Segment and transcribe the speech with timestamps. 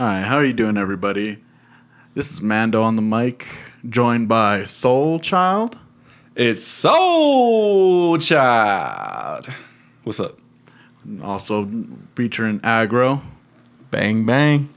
[0.00, 1.44] All right, how are you doing, everybody?
[2.14, 3.46] This is Mando on the mic,
[3.86, 5.78] joined by Soul Child.
[6.34, 9.48] It's Soul Child.
[10.04, 10.38] What's up?
[11.22, 11.68] Also
[12.14, 13.20] featuring Aggro
[13.90, 14.70] Bang bang.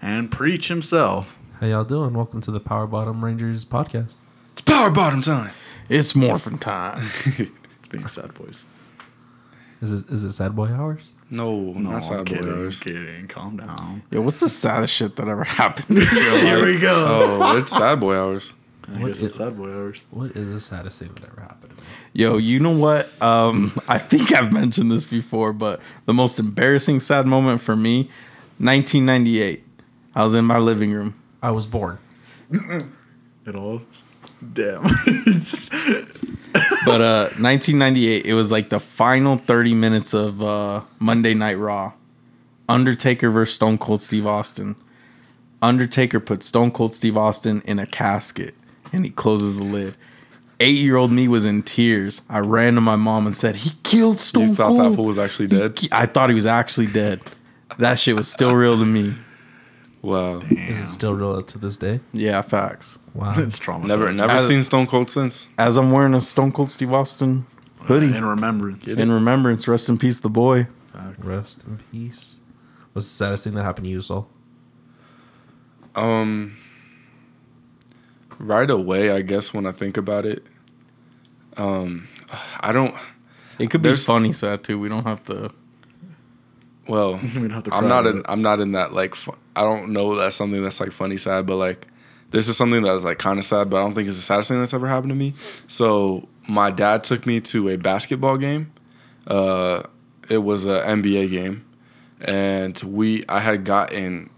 [0.00, 1.38] and Preach himself.
[1.60, 2.14] How y'all doing?
[2.14, 4.14] Welcome to the Power Bottom Rangers podcast.
[4.52, 5.52] It's power bottom time.
[5.90, 7.10] It's morphin' time.
[7.26, 8.64] It's being a sad voice.
[9.80, 11.12] Is it is it Sad Boy Hours?
[11.30, 12.52] No, No, not I'm sad kidding.
[12.52, 12.80] boys.
[12.80, 13.28] Kidding.
[13.28, 14.02] Calm down.
[14.10, 15.98] Yo, what's the saddest shit that ever happened?
[16.08, 17.38] Here we go.
[17.42, 18.52] Oh, it's sad boy hours.
[18.88, 20.04] I What guess is- sad boy hours.
[20.10, 21.74] What is the saddest thing that ever happened?
[22.14, 23.10] Yo, you know what?
[23.22, 28.08] Um, I think I've mentioned this before, but the most embarrassing sad moment for me,
[28.58, 29.62] 1998.
[30.14, 31.14] I was in my living room.
[31.42, 31.98] I was born.
[32.50, 33.82] It all.
[34.52, 34.84] Damn.
[35.24, 35.72] Just-
[36.86, 41.92] But uh 1998, it was like the final 30 minutes of uh Monday Night Raw.
[42.68, 44.76] Undertaker versus Stone Cold Steve Austin.
[45.62, 48.54] Undertaker put Stone Cold Steve Austin in a casket
[48.92, 49.96] and he closes the lid.
[50.60, 52.22] Eight year old me was in tears.
[52.28, 54.92] I ran to my mom and said, He killed Stone You thought Cold.
[54.92, 55.78] that fool was actually dead?
[55.92, 57.20] I thought he was actually dead.
[57.78, 59.14] That shit was still real to me.
[60.02, 60.38] Wow.
[60.38, 62.00] Is it still real to this day?
[62.12, 62.98] Yeah, facts.
[63.14, 63.32] Wow.
[63.36, 63.86] it's trauma.
[63.86, 65.48] Never, never As- seen Stone Cold since.
[65.58, 67.46] As I'm wearing a Stone Cold Steve Austin
[67.80, 68.16] hoodie.
[68.16, 68.86] In remembrance.
[68.86, 70.66] In remembrance, rest in peace, the boy.
[70.92, 71.26] Facts.
[71.26, 72.38] Rest in peace.
[72.92, 74.28] What's the saddest thing that happened to you, Saul?
[75.94, 76.56] Um,
[78.38, 80.44] right away, I guess when I think about it,
[81.56, 82.08] um,
[82.60, 82.94] I don't.
[83.58, 84.78] It could be There's- funny sad too.
[84.78, 85.50] We don't have to.
[86.88, 88.22] Well, We don't have to I'm not in.
[88.26, 89.14] I'm not in that like.
[89.14, 91.86] Fu- I don't know that's something that's like funny sad, but like
[92.30, 94.48] this is something that's like kind of sad, but I don't think it's the saddest
[94.48, 95.34] thing that's ever happened to me.
[95.66, 98.72] So my dad took me to a basketball game.
[99.26, 99.82] Uh,
[100.28, 101.64] it was an NBA game,
[102.20, 104.30] and we I had gotten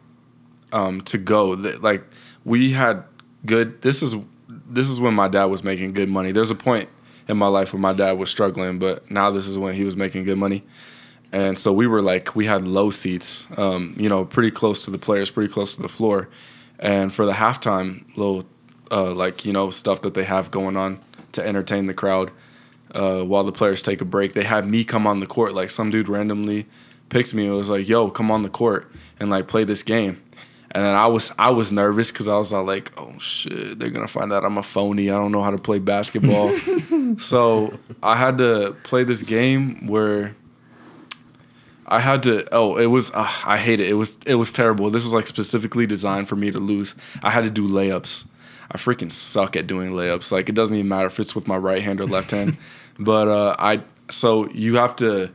[0.73, 1.51] um to go.
[1.51, 2.05] Like
[2.45, 3.05] we had
[3.47, 3.81] good.
[3.83, 4.17] This is
[4.49, 6.33] this is when my dad was making good money.
[6.33, 6.89] There's a point
[7.29, 9.95] in my life where my dad was struggling, but now this is when he was
[9.95, 10.65] making good money
[11.33, 14.91] and so we were like we had low seats um, you know pretty close to
[14.91, 16.29] the players pretty close to the floor
[16.79, 18.45] and for the halftime little
[18.91, 21.01] uh, like you know stuff that they have going on
[21.33, 22.31] to entertain the crowd
[22.93, 25.71] uh, while the players take a break they had me come on the court like
[25.71, 26.67] some dude randomly
[27.09, 30.21] picks me and was like yo come on the court and like play this game
[30.73, 33.91] and then I was I was nervous because I was all like, oh shit, they're
[33.91, 35.11] gonna find out I'm a phony.
[35.11, 36.57] I don't know how to play basketball.
[37.19, 40.37] so I had to play this game where
[41.91, 42.47] I had to.
[42.55, 43.11] Oh, it was.
[43.11, 43.89] Uh, I hate it.
[43.89, 44.17] It was.
[44.25, 44.91] It was terrible.
[44.91, 46.95] This was like specifically designed for me to lose.
[47.23, 48.27] I had to do layups.
[48.71, 50.31] I freaking suck at doing layups.
[50.31, 52.57] Like it doesn't even matter if it's with my right hand or left hand.
[52.99, 53.83] But uh, I.
[54.11, 55.31] So you have to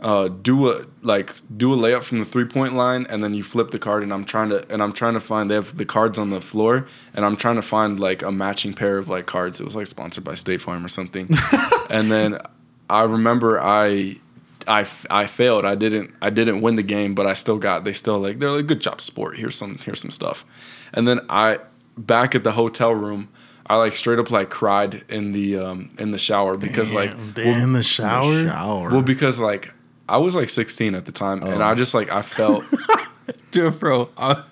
[0.00, 3.42] uh, do a like do a layup from the three point line, and then you
[3.42, 4.02] flip the card.
[4.02, 5.50] And I'm trying to and I'm trying to find.
[5.50, 8.74] They have the cards on the floor, and I'm trying to find like a matching
[8.74, 9.60] pair of like cards.
[9.60, 11.30] It was like sponsored by State Farm or something.
[11.90, 12.38] and then
[12.90, 14.18] I remember I
[14.66, 15.64] I, f- I failed.
[15.64, 17.84] I didn't I didn't win the game, but I still got.
[17.84, 19.36] They still like they're like good job, sport.
[19.36, 20.44] Here's some here's some stuff,
[20.92, 21.58] and then I
[21.96, 23.28] back at the hotel room.
[23.68, 27.62] I like straight up like cried in the um in the shower because like Damn,
[27.62, 28.44] in the shower.
[28.44, 28.90] Shower.
[28.90, 29.72] well because like
[30.08, 32.64] I was like 16 at the time and I just like I felt
[33.50, 34.08] Dude, bro.
[34.16, 34.44] I,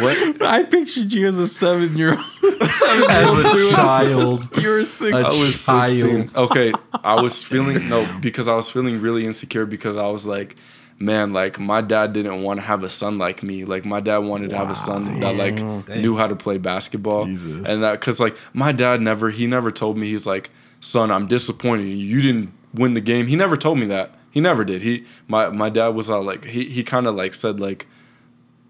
[0.00, 2.62] what I pictured you as a seven year old.
[2.62, 4.40] Seven As year a old child.
[4.62, 5.12] You were six.
[5.12, 5.90] A I was child.
[5.90, 6.30] 16.
[6.36, 6.72] Okay,
[7.04, 10.56] I was feeling no because I was feeling really insecure because I was like,
[10.98, 13.64] man, like my dad didn't want to have a son like me.
[13.64, 16.00] Like my dad wanted to have a son that like Damn.
[16.02, 17.66] knew how to play basketball, Jesus.
[17.66, 21.26] and that because like my dad never he never told me he's like, son, I'm
[21.26, 21.96] disappointed you.
[21.96, 23.26] You didn't win the game.
[23.26, 24.14] He never told me that.
[24.30, 24.82] He never did.
[24.82, 27.86] He my my dad was all like he he kind of like said like,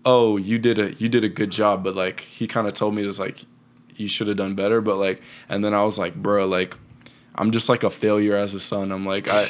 [0.06, 2.94] oh you did a you did a good job, but like he kind of told
[2.94, 3.44] me it was like
[3.96, 4.80] you should have done better.
[4.80, 6.76] But like, and then I was like, bro, like,
[7.34, 8.92] I'm just like a failure as a son.
[8.92, 9.46] I'm like, I,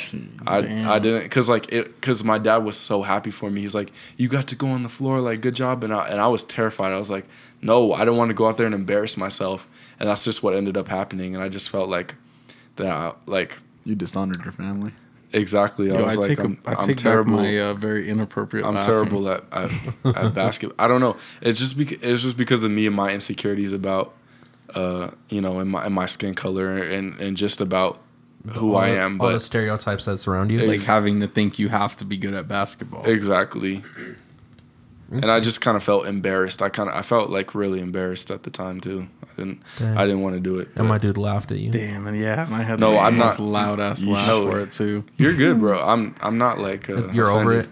[0.47, 3.61] I, I didn't, cause like it, cause my dad was so happy for me.
[3.63, 5.83] He's like, you got to go on the floor, like, good job.
[5.83, 6.93] And I, and I was terrified.
[6.93, 7.27] I was like,
[7.61, 9.69] no, I don't want to go out there and embarrass myself.
[9.99, 11.35] And that's just what ended up happening.
[11.35, 12.15] And I just felt like
[12.77, 14.93] that, I- like, you dishonored your family.
[15.37, 15.91] Exactly.
[15.93, 17.33] I Yo, was I like, take, a, I'm, I I'm take back terrible.
[17.33, 18.67] my uh, very inappropriate.
[18.67, 18.91] I'm laughing.
[18.91, 19.71] terrible at at,
[20.05, 20.85] at basketball.
[20.85, 21.17] I don't know.
[21.41, 24.15] It's just because it's just because of me and my insecurities about,
[24.75, 28.01] uh, you know, and my and my skin color and and just about
[28.49, 29.21] who All I the- am.
[29.21, 30.61] all the stereotypes that surround you.
[30.67, 33.05] Like having to think you have to be good at basketball.
[33.05, 33.83] exactly.
[35.11, 36.61] And I just kind of felt embarrassed.
[36.63, 39.07] I kind of I felt like really embarrassed at the time too.
[39.39, 39.97] I didn't Dang.
[39.99, 40.69] I didn't want to do it.
[40.77, 41.71] and my dude laughed at you.
[41.71, 44.27] Damn, and yeah, and I had No, the I'm most not- loud ass You laugh
[44.29, 44.65] know for it.
[44.65, 45.05] it too.
[45.19, 45.81] You're good, bro.
[45.83, 47.69] I'm I'm not like uh, You're over it.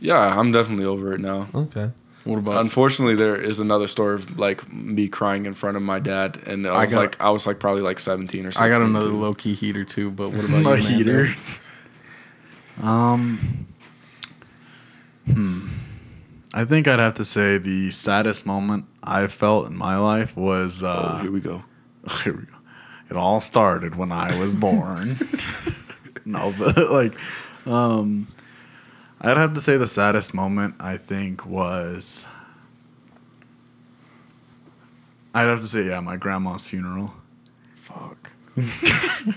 [0.00, 1.48] Yeah, I'm definitely over it now.
[1.54, 1.90] Okay.
[2.24, 5.98] What about Unfortunately, there is another story of like me crying in front of my
[5.98, 8.64] dad, and I I was got- like, I was like probably like 17 or 16.
[8.64, 9.16] I got another too.
[9.16, 11.28] low key heater too, but what about My you, heater.
[12.82, 13.66] Um,
[15.26, 15.68] hmm.
[16.52, 20.82] I think I'd have to say the saddest moment I felt in my life was
[20.82, 21.62] Oh, uh, here we go.
[22.24, 22.56] here we go.
[23.08, 25.16] It all started when I was born.
[26.24, 27.16] no, but like,
[27.66, 28.26] um,
[29.20, 32.26] I'd have to say the saddest moment I think was.
[35.34, 37.12] I'd have to say, yeah, my grandma's funeral.
[37.74, 38.32] Fuck.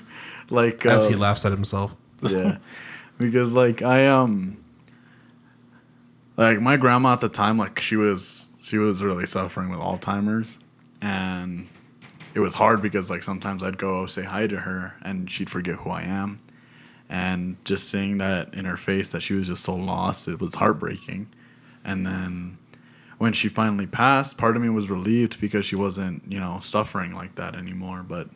[0.50, 1.96] Like, As he um, laughs at himself.
[2.22, 2.58] yeah
[3.18, 4.58] because like i um
[6.38, 10.58] like my grandma at the time like she was she was really suffering with alzheimer's
[11.02, 11.68] and
[12.34, 15.76] it was hard because like sometimes i'd go say hi to her and she'd forget
[15.76, 16.38] who i am.
[17.10, 20.56] And just seeing that in her face that she was just so lost it was
[20.56, 21.28] heartbreaking.
[21.84, 22.58] And then
[23.20, 27.14] when she finally passed part of me was relieved because she wasn't you know suffering
[27.14, 28.02] like that anymore.
[28.02, 28.30] But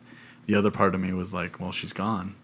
[0.46, 2.36] the other part of me was like well she's gone.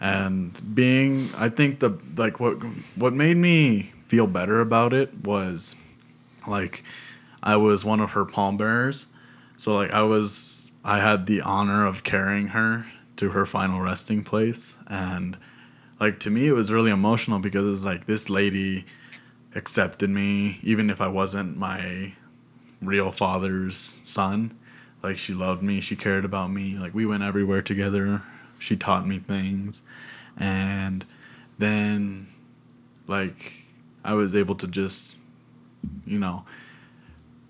[0.00, 2.54] And being i think the like what
[2.96, 5.74] what made me feel better about it was
[6.46, 6.84] like
[7.42, 9.06] i was one of her pallbearers
[9.56, 14.22] so like i was i had the honor of carrying her to her final resting
[14.22, 14.76] place.
[14.88, 15.36] And
[16.00, 18.84] like to me it was really emotional because it was like this lady
[19.54, 22.12] accepted me even if i wasn't my
[22.82, 24.56] real father's son.
[25.02, 25.80] Like she loved me.
[25.80, 26.76] She cared about me.
[26.76, 28.22] Like we went everywhere together.
[28.58, 29.82] She taught me things.
[30.36, 31.04] And
[31.58, 32.26] then
[33.06, 33.63] like
[34.04, 35.20] i was able to just
[36.06, 36.44] you know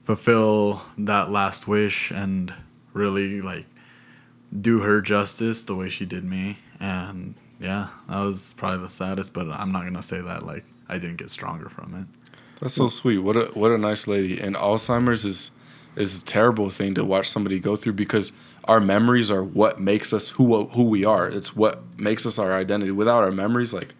[0.05, 2.53] fulfill that last wish and
[2.93, 3.67] really like
[4.61, 9.33] do her justice the way she did me and yeah that was probably the saddest
[9.33, 12.07] but i'm not gonna say that like i didn't get stronger from it
[12.61, 13.19] That's so sweet.
[13.19, 14.39] What a what a nice lady.
[14.41, 15.51] And Alzheimer's is
[15.97, 18.33] is a terrible thing to watch somebody go through because
[18.65, 21.27] our memories are what makes us who who we are.
[21.29, 22.91] It's what makes us our identity.
[22.93, 23.95] Without our memories, like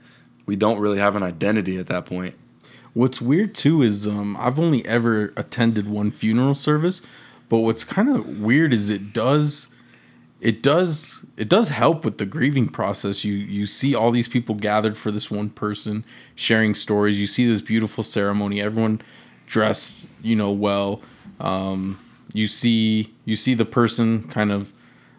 [0.47, 2.35] we don't really have an identity at that point.
[2.95, 7.03] What's weird too is um, I've only ever attended one funeral service,
[7.49, 9.69] but what's kind of weird is it does,
[10.41, 13.25] it does, it does help with the grieving process.
[13.25, 16.05] You you see all these people gathered for this one person,
[16.37, 17.21] sharing stories.
[17.21, 18.63] You see this beautiful ceremony.
[18.63, 19.01] Everyone
[19.47, 21.03] dressed, you know, well.
[21.41, 21.99] Um,
[22.33, 24.73] you see you see the person kind of,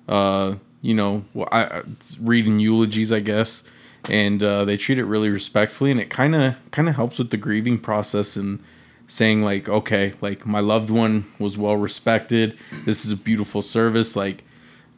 [0.07, 1.81] uh, you know, I-
[2.22, 3.66] reading eulogies, I guess
[4.10, 7.30] and uh, they treat it really respectfully and it kind of kind of helps with
[7.31, 8.62] the grieving process and
[9.07, 12.57] saying like okay like my loved one was well respected.
[12.86, 14.16] This is a beautiful service.
[14.16, 14.44] Like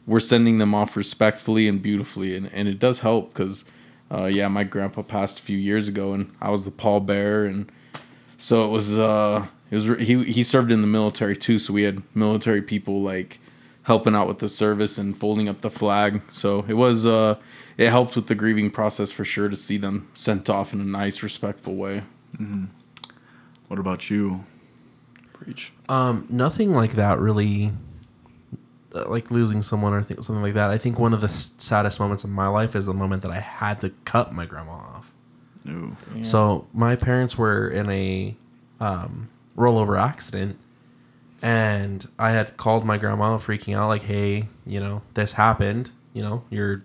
[0.06, 3.66] we're sending them off respectfully and beautifully and, and it does help because
[4.10, 7.70] uh, yeah my grandpa passed a few years ago and i was the pallbearer and
[8.38, 11.84] so it was uh it was he he served in the military too so we
[11.84, 13.38] had military people like
[13.88, 16.22] helping out with the service and folding up the flag.
[16.30, 17.38] So it was uh
[17.78, 20.86] it helped with the grieving process for sure to see them sent off in a
[20.86, 22.04] nice respectful way
[23.68, 24.44] what about you
[25.34, 25.72] Preach.
[25.88, 27.72] Um, nothing like that really,
[28.94, 30.72] uh, like losing someone or th- something like that.
[30.72, 33.40] I think one of the saddest moments of my life is the moment that I
[33.40, 35.14] had to cut my grandma off.
[35.64, 38.36] no So my parents were in a
[38.80, 40.58] um, rollover accident,
[41.42, 45.92] and I had called my grandma, freaking out, like, "Hey, you know, this happened.
[46.14, 46.84] You know, your,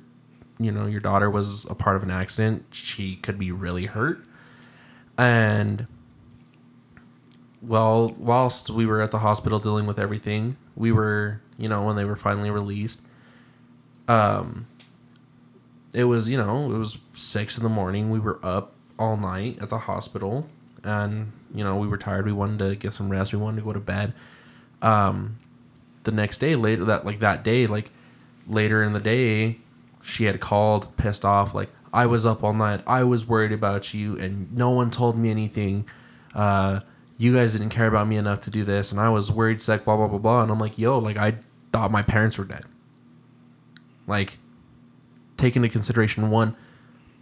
[0.59, 2.67] you know, your daughter was a part of an accident.
[2.71, 4.25] She could be really hurt."
[5.19, 5.87] And
[7.63, 11.97] well, whilst we were at the hospital dealing with everything, we were, you know, when
[11.97, 13.01] they were finally released,
[14.09, 14.67] um,
[15.95, 18.11] it was, you know, it was six in the morning.
[18.11, 20.49] We were up all night at the hospital,
[20.83, 22.27] and you know, we were tired.
[22.27, 23.33] We wanted to get some rest.
[23.33, 24.15] We wanted to go to bed.
[24.81, 25.39] Um,
[26.05, 27.91] the next day, later that like that day, like
[28.47, 29.59] later in the day,
[30.03, 32.83] she had called, pissed off, like I was up all night.
[32.87, 35.89] I was worried about you, and no one told me anything.
[36.35, 36.81] Uh,
[37.19, 39.85] you guys didn't care about me enough to do this, and I was worried, sick,
[39.85, 40.43] blah blah blah blah.
[40.43, 41.39] And I'm like, yo, like I
[41.73, 42.65] thought my parents were dead.
[44.07, 44.39] Like,
[45.37, 46.57] take into consideration one,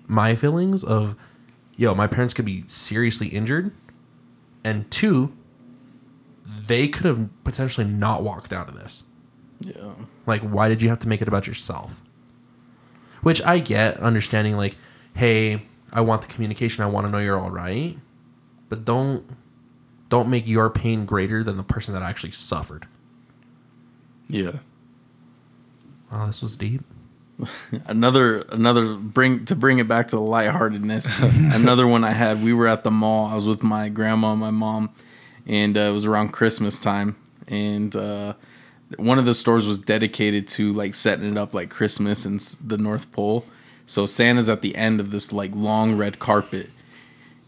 [0.06, 1.14] my feelings of,
[1.76, 3.72] yo, my parents could be seriously injured,
[4.64, 5.32] and two,
[6.66, 9.04] they could have potentially not walked out of this.
[9.60, 9.92] yeah
[10.26, 12.00] Like, why did you have to make it about yourself?
[13.22, 14.76] Which I get, understanding like,
[15.14, 15.62] hey,
[15.92, 16.82] I want the communication.
[16.82, 17.98] I want to know you're all right,
[18.68, 19.24] but don't
[20.08, 22.86] don't make your pain greater than the person that actually suffered.
[24.28, 24.58] Yeah.
[26.12, 26.82] Oh, this was deep.
[27.86, 31.10] another another bring to bring it back to the lightheartedness.
[31.54, 32.42] another one I had.
[32.42, 33.26] We were at the mall.
[33.26, 34.90] I was with my grandma and my mom,
[35.46, 37.16] and uh, it was around Christmas time.
[37.48, 38.34] And uh,
[38.96, 42.78] one of the stores was dedicated to like setting it up like Christmas and the
[42.78, 43.44] North Pole.
[43.86, 46.70] So Santa's at the end of this like long red carpet,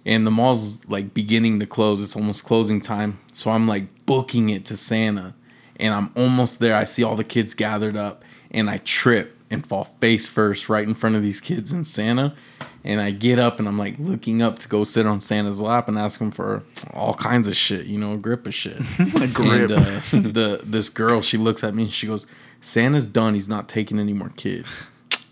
[0.05, 2.03] and the mall's like beginning to close.
[2.03, 3.21] It's almost closing time.
[3.33, 5.35] So I'm like booking it to Santa,
[5.77, 6.75] and I'm almost there.
[6.75, 10.87] I see all the kids gathered up, and I trip and fall face first right
[10.87, 12.35] in front of these kids and Santa.
[12.85, 15.89] And I get up and I'm like looking up to go sit on Santa's lap
[15.89, 18.77] and ask him for all kinds of shit, you know, a grip of shit.
[18.99, 19.71] A grip.
[19.71, 22.27] And uh, the this girl, she looks at me and she goes,
[22.61, 23.35] "Santa's done.
[23.35, 24.89] He's not taking any more kids."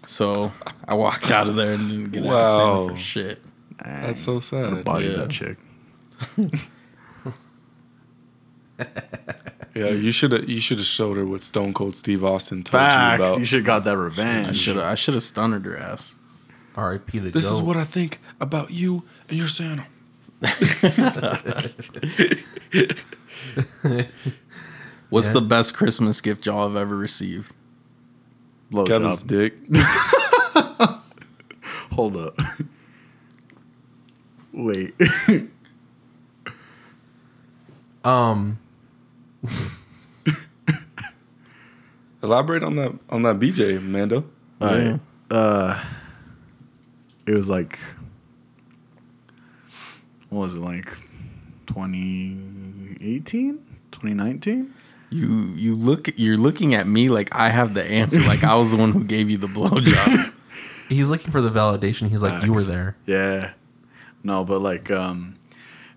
[0.07, 0.52] So
[0.87, 3.42] I walked out of there and didn't get out of Santa for shit.
[3.85, 4.85] That's so sad.
[4.85, 5.16] Body Yeah.
[5.16, 5.57] that chick.
[9.75, 12.80] Yeah, you should have you should have showed her what Stone Cold Steve Austin told
[12.80, 13.19] Facts.
[13.21, 13.38] you about.
[13.38, 14.49] You should have got that revenge.
[14.49, 16.16] I should have I should have stunned her ass.
[16.76, 17.18] R.I.P.
[17.18, 17.66] the this is goat.
[17.66, 19.86] what I think about you and your Santa.
[25.10, 25.32] What's Yeah.
[25.34, 27.52] the best Christmas gift y'all have ever received?
[28.70, 29.28] Blow Kevin's job.
[29.28, 29.54] dick.
[31.92, 32.38] Hold up.
[34.52, 34.94] Wait.
[38.02, 38.58] Um,
[42.22, 44.24] Elaborate on that on that BJ, Mando.
[44.58, 44.98] Alright.
[45.30, 45.84] Uh,
[47.30, 47.78] it was like,
[50.30, 50.87] what was it like,
[51.66, 53.54] 2018,
[53.92, 54.75] 2019?
[55.12, 58.70] You you look you're looking at me like I have the answer, like I was
[58.70, 60.32] the one who gave you the blowjob.
[60.88, 62.08] he's looking for the validation.
[62.08, 62.96] He's like, you were there.
[63.06, 63.52] Yeah.
[64.22, 65.37] No, but like, um,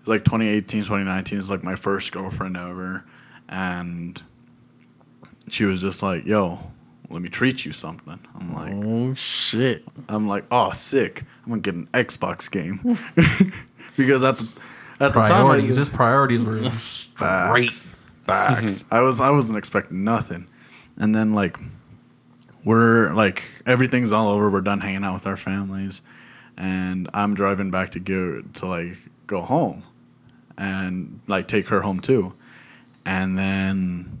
[0.00, 3.04] it's like 2018, 2019 is like my first girlfriend ever,
[3.48, 4.20] and
[5.48, 6.58] she was just like, "Yo,
[7.14, 9.84] let me treat you something." I'm like, oh shit!
[10.08, 11.22] I'm like, oh, sick.
[11.44, 12.80] I'm gonna get an Xbox game
[13.96, 14.54] because that's
[14.98, 15.76] the, at the time, I Priorities.
[15.76, 16.58] just, His priorities were
[17.14, 17.70] great.
[17.70, 17.86] Facts.
[18.26, 18.84] Facts.
[18.90, 20.46] I was I wasn't expecting nothing,
[20.96, 21.58] and then like
[22.64, 24.50] we're like everything's all over.
[24.50, 26.00] We're done hanging out with our families,
[26.56, 29.82] and I'm driving back to go to like go home,
[30.56, 32.32] and like take her home too,
[33.04, 34.18] and then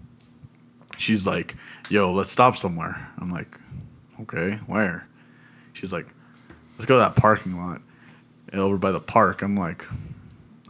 [0.98, 1.56] she's like,
[1.90, 3.58] "Yo, let's stop somewhere." I'm like,
[4.22, 5.06] "Okay, where?"
[5.72, 6.06] She's like,
[6.74, 7.82] "Let's go to that parking lot
[8.52, 9.84] over by the park." I'm like,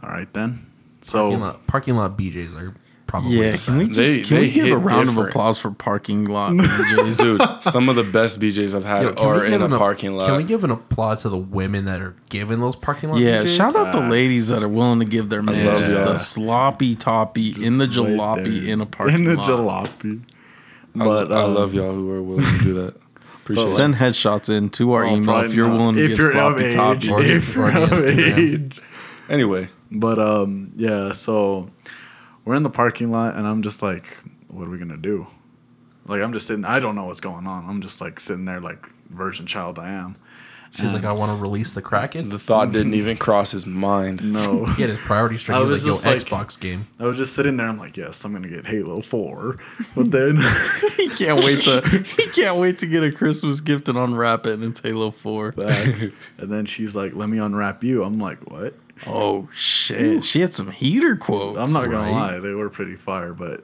[0.03, 0.65] "All right then."
[1.01, 2.73] So Parking lot, parking lot BJs are
[3.05, 5.59] probably Yeah, the can we just They- can we give a hit round of applause
[5.59, 7.17] for parking lot BJ's?
[7.17, 9.77] Dude, some of the best BJs I've had Yo, are in give a an app-
[9.79, 10.25] parking lot.
[10.25, 13.23] Can we give an applause to the women that are giving those parking lot BJs?
[13.23, 13.55] Yeah, BJs?
[13.55, 16.05] shout out the ladies that are willing to give their man just y'all.
[16.05, 19.47] the sloppy toppy in the jalopy in a parking in the lot.
[19.47, 20.21] jalopy.
[20.95, 22.95] I, But I um, love y'all who are willing to do that.
[23.43, 23.67] Appreciate it.
[23.67, 25.77] Send headshots in to our oh, email if you're not.
[25.77, 26.97] willing to if give you're sloppy of toppy.
[26.97, 28.37] age, Or- if or you're the of Instagram.
[28.53, 28.81] age.
[29.29, 31.11] Anyway, But um, yeah.
[31.11, 31.69] So
[32.43, 34.05] we're in the parking lot, and I'm just like,
[34.47, 35.27] "What are we gonna do?"
[36.07, 36.65] Like I'm just sitting.
[36.65, 37.67] I don't know what's going on.
[37.69, 40.15] I'm just like sitting there, like virgin child I am.
[40.75, 42.29] She's like, uh, I want to release the Kraken.
[42.29, 44.23] the thought didn't even cross his mind.
[44.33, 44.65] No.
[44.75, 45.55] He had his priority straight.
[45.55, 46.85] I He was, was like, yo, just like- Xbox game.
[46.99, 47.67] I was just sitting there.
[47.67, 49.55] I'm like, yes, I'm gonna get Halo Four,
[49.95, 50.37] but then
[50.97, 51.81] he can't wait to
[52.17, 55.53] he can't wait to get a Christmas gift and unwrap it in Halo Four.
[55.53, 56.07] Facts.
[56.37, 58.03] and then she's like, let me unwrap you.
[58.03, 58.73] I'm like, what?
[59.07, 60.23] Oh shit!
[60.23, 61.57] She had some heater quotes.
[61.57, 63.61] I'm not gonna lie, they were pretty fire, but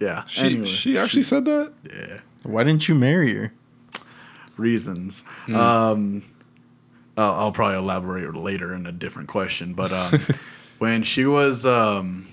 [0.00, 0.24] yeah.
[0.26, 1.72] She anyway, she actually said that.
[1.90, 2.20] yeah.
[2.44, 3.52] Why didn't you marry her?
[4.58, 5.22] Reasons.
[5.46, 5.54] Hmm.
[5.56, 6.22] Um,
[7.16, 10.20] I'll, I'll probably elaborate later in a different question, but um,
[10.78, 12.26] when she was, um,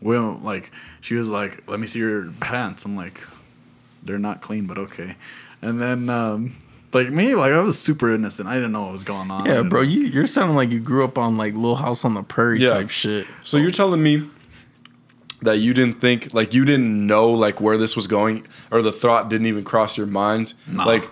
[0.00, 3.20] well, like she was like, "Let me see your pants." I'm like,
[4.02, 5.16] "They're not clean, but okay."
[5.62, 6.56] And then, um,
[6.92, 8.48] like me, like I was super innocent.
[8.48, 9.46] I didn't know what was going on.
[9.46, 12.22] Yeah, bro, you you're sounding like you grew up on like Little House on the
[12.22, 12.68] Prairie Yeah.
[12.68, 13.26] type shit.
[13.42, 14.28] So you're telling me
[15.42, 18.92] that you didn't think like you didn't know like where this was going or the
[18.92, 20.54] thought didn't even cross your mind?
[20.66, 20.84] Nah.
[20.84, 21.08] Like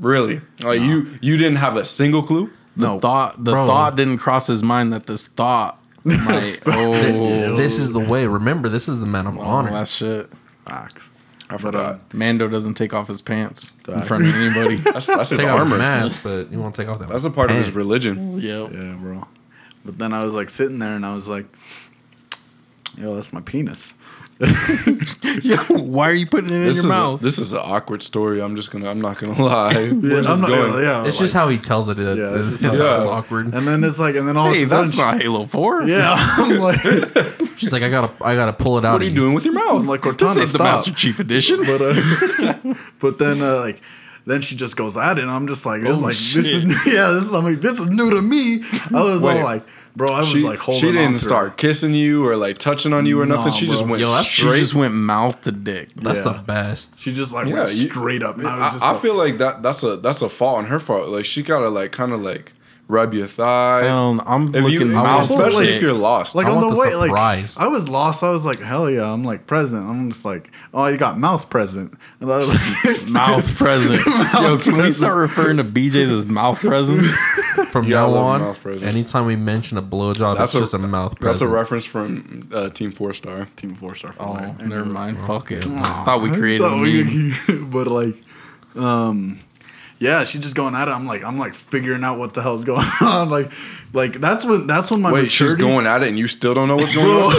[0.00, 0.40] really?
[0.62, 2.50] Like you you didn't have a single clue?
[2.76, 3.00] The No.
[3.00, 3.66] thought the Bro.
[3.66, 8.26] thought didn't cross his mind that this thought might oh, This is the way.
[8.26, 9.70] Remember, this is the man of oh honor.
[9.70, 10.30] that shit.
[10.66, 11.10] Facts.
[11.50, 11.94] I But, forgot.
[11.94, 14.76] um, Mando doesn't take off his pants in front of anybody.
[14.92, 15.78] That's that's his Take off his armor.
[15.78, 17.08] mask, but you won't take off that.
[17.10, 18.40] That's a part of his religion.
[18.40, 18.72] yep.
[18.72, 19.26] yeah, bro.
[19.84, 21.44] But then I was like sitting there, and I was like,
[22.96, 23.92] "Yo, that's my penis."
[25.42, 27.20] Yo, why are you putting it in This your is mouth?
[27.20, 28.42] A, this is an awkward story.
[28.42, 29.88] I'm just gonna I'm not gonna lie.
[29.90, 30.82] Where's I'm not- going?
[30.82, 31.98] yeah, It's like- just how he tells it.
[31.98, 33.10] It's, Yeah, it's, it's it's, it's Yeah.
[33.10, 33.54] awkward.
[33.54, 35.82] And then it's like, and then all hey, of a sudden, that's not Halo Four.
[35.88, 36.80] Yeah, I'm like,
[37.56, 38.94] She's like, I gotta, I gotta pull it out.
[38.94, 39.86] What are you doing with your I'm mouth?
[39.86, 40.58] like This Cortana, ain't the.
[40.58, 41.62] Master Chief Edition.
[41.64, 43.80] But uh, but then uh, like
[44.26, 46.62] then she just goes at it, and I'm just like, this, Oh, like this is
[46.86, 48.62] yeah, this is I'm like this is new to me.
[48.94, 49.38] I was Wait.
[49.38, 49.64] all like,
[49.94, 50.80] bro, I was She, like holding.
[50.80, 51.54] she didn't to start Her.
[51.56, 53.46] kissing you or like touching on you or nothing.
[53.46, 55.90] Nah, she just went Yo, that's- She just went mouth to dick.
[55.96, 56.32] That's Yeah.
[56.32, 56.98] the best.
[56.98, 58.38] She just like Yeah, went you- straight up.
[58.38, 60.64] I, I, was just I like, feel like that that's a that's a fault on
[60.66, 61.08] her fault.
[61.10, 62.52] Like she gotta like kind of like
[62.86, 63.88] rub your thigh.
[63.88, 65.76] Um, I'm if looking you, mouth to especially dick.
[65.76, 66.34] if you're lost.
[66.34, 67.56] like I on want the the way, like.
[67.58, 68.22] I was lost.
[68.22, 69.86] I was like, hell yeah, I'm like present.
[69.88, 71.94] I'm just like, oh, you got mouth present.
[72.20, 72.48] And I was
[72.84, 74.02] like, mouth present.
[74.34, 77.16] Yo, can we start referring to BJ's as mouth presents?
[77.70, 81.40] From Yeah, now on, anytime we mention a blowjob, it's just a mouth present.
[81.40, 83.48] That's a reference from uh, Team Four Star.
[83.56, 84.14] Team four star.
[84.20, 85.18] Oh, never mind.
[85.26, 85.66] Fuck it.
[85.68, 87.70] I thought we created a Thought we- meme.
[87.70, 88.14] but like,
[88.76, 89.40] um,
[89.98, 90.90] yeah, she's just going at it.
[90.90, 93.30] I'm like, I'm like figuring out what the hell's going on.
[93.30, 93.52] Like,
[93.92, 96.68] like that's when that's when my Wait, she's going at it and you still don't
[96.68, 97.34] know what's going on.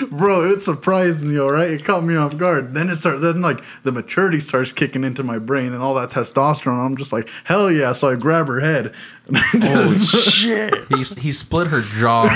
[0.10, 0.44] bro.
[0.44, 1.70] It surprised me, all right.
[1.70, 2.74] It caught me off guard.
[2.74, 3.22] Then it starts.
[3.22, 6.84] Then like the maturity starts kicking into my brain and all that testosterone.
[6.84, 7.92] I'm just like, hell yeah.
[7.92, 8.94] So I grab her head.
[9.28, 10.74] And, Oh shit!
[10.88, 12.30] he, he split her jaw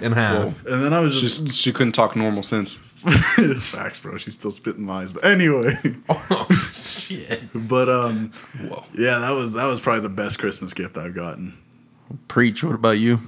[0.00, 0.64] in half.
[0.66, 2.76] and then I was just She's, she couldn't talk normal sense.
[3.60, 4.16] facts, bro.
[4.16, 5.12] She's still spitting lies.
[5.12, 5.74] But anyway,
[6.08, 7.42] Oh shit!
[7.54, 8.84] but um, Whoa.
[8.96, 11.56] yeah, that was that was probably the best Christmas gift I've gotten.
[12.26, 12.64] Preach.
[12.64, 13.20] What about you?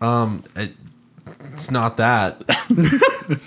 [0.00, 0.72] Um, it,
[1.52, 2.42] it's not that.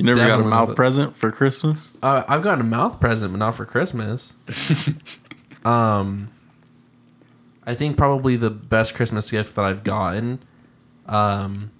[0.00, 0.76] You never got a definitely mouth not.
[0.76, 1.92] present for Christmas?
[2.00, 4.32] Uh, I've gotten a mouth present, but not for Christmas.
[5.64, 6.28] um,
[7.66, 10.38] I think probably the best Christmas gift that I've gotten,
[11.08, 11.70] um,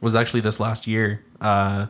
[0.00, 1.24] was actually this last year.
[1.40, 1.86] Uh,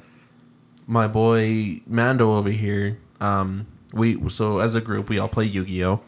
[0.86, 2.98] my boy Mando over here.
[3.20, 6.00] Um, we so as a group we all play Yu Gi Oh,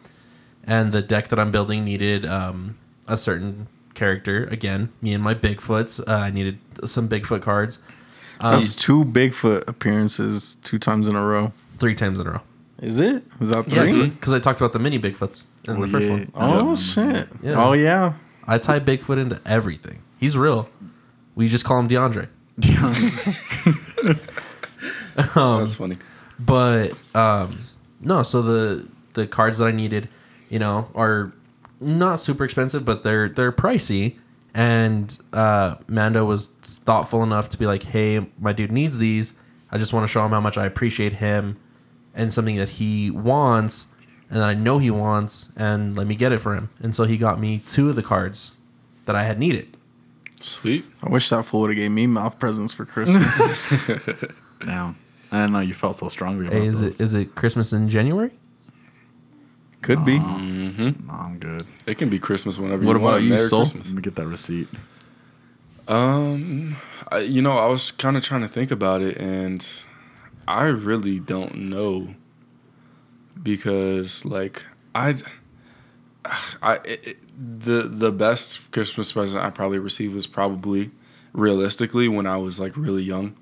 [0.64, 2.76] and the deck that I'm building needed um
[3.08, 4.44] a certain character.
[4.50, 6.00] Again, me and my Bigfoots.
[6.06, 7.78] Uh, I needed some Bigfoot cards.
[8.40, 11.52] Um, That's two Bigfoot appearances two times in a row.
[11.78, 12.40] three times in a row.
[12.82, 13.24] Is it?
[13.40, 14.10] Is that Yeah, three?
[14.10, 16.12] because I talked about the mini Bigfoots in Oh, the first yeah.
[16.12, 16.30] one.
[16.34, 16.74] Oh Yeah.
[16.74, 17.28] shit!
[17.42, 17.52] Yeah.
[17.64, 18.12] Oh yeah.
[18.46, 20.00] I tie Bigfoot into everything.
[20.18, 20.68] He's real.
[21.34, 22.28] We just call him DeAndre.
[22.58, 24.18] deandre
[25.34, 25.98] That's funny.
[26.38, 27.66] But um,
[28.00, 30.08] no, so the the cards that I needed,
[30.48, 31.32] you know, are
[31.80, 34.16] not super expensive, but they're they're pricey.
[34.54, 39.34] And uh, Mando was thoughtful enough to be like, "Hey, my dude needs these.
[39.70, 41.58] I just want to show him how much I appreciate him
[42.14, 43.86] and something that he wants,
[44.30, 47.04] and that I know he wants, and let me get it for him." And so
[47.04, 48.52] he got me two of the cards
[49.04, 49.75] that I had needed.
[50.40, 50.84] Sweet.
[51.02, 53.38] I wish that fool would have gave me mouth presents for Christmas.
[54.60, 54.96] Damn.
[55.32, 57.00] I didn't know you felt so strongly about Hey, is those.
[57.00, 58.30] it is it Christmas in January?
[59.82, 60.18] Could be.
[60.18, 61.06] Mm-hmm.
[61.06, 61.66] No, I'm good.
[61.86, 63.22] It can be Christmas whenever What you about want.
[63.24, 63.60] you, Merry Soul?
[63.62, 63.86] Christmas.
[63.86, 64.68] Let me get that receipt.
[65.88, 66.76] Um,
[67.12, 69.66] I, you know, I was kind of trying to think about it, and
[70.48, 72.14] I really don't know
[73.42, 75.16] because, like, I,
[76.62, 80.90] I, it, it- the the best Christmas present I probably received was probably
[81.32, 83.36] realistically when I was like really young.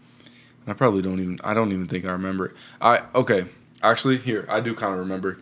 [0.67, 2.53] I probably don't even I don't even think I remember it.
[2.81, 3.47] I okay,
[3.83, 5.39] actually here I do kind of remember.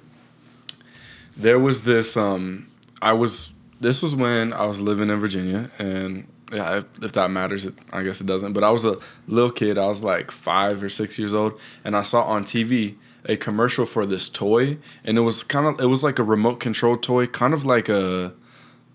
[1.37, 2.69] There was this um
[3.01, 7.31] I was this was when I was living in Virginia and yeah if, if that
[7.31, 10.31] matters it, I guess it doesn't but I was a little kid I was like
[10.31, 14.77] 5 or 6 years old and I saw on TV a commercial for this toy
[15.05, 17.89] and it was kind of it was like a remote control toy kind of like
[17.89, 18.35] a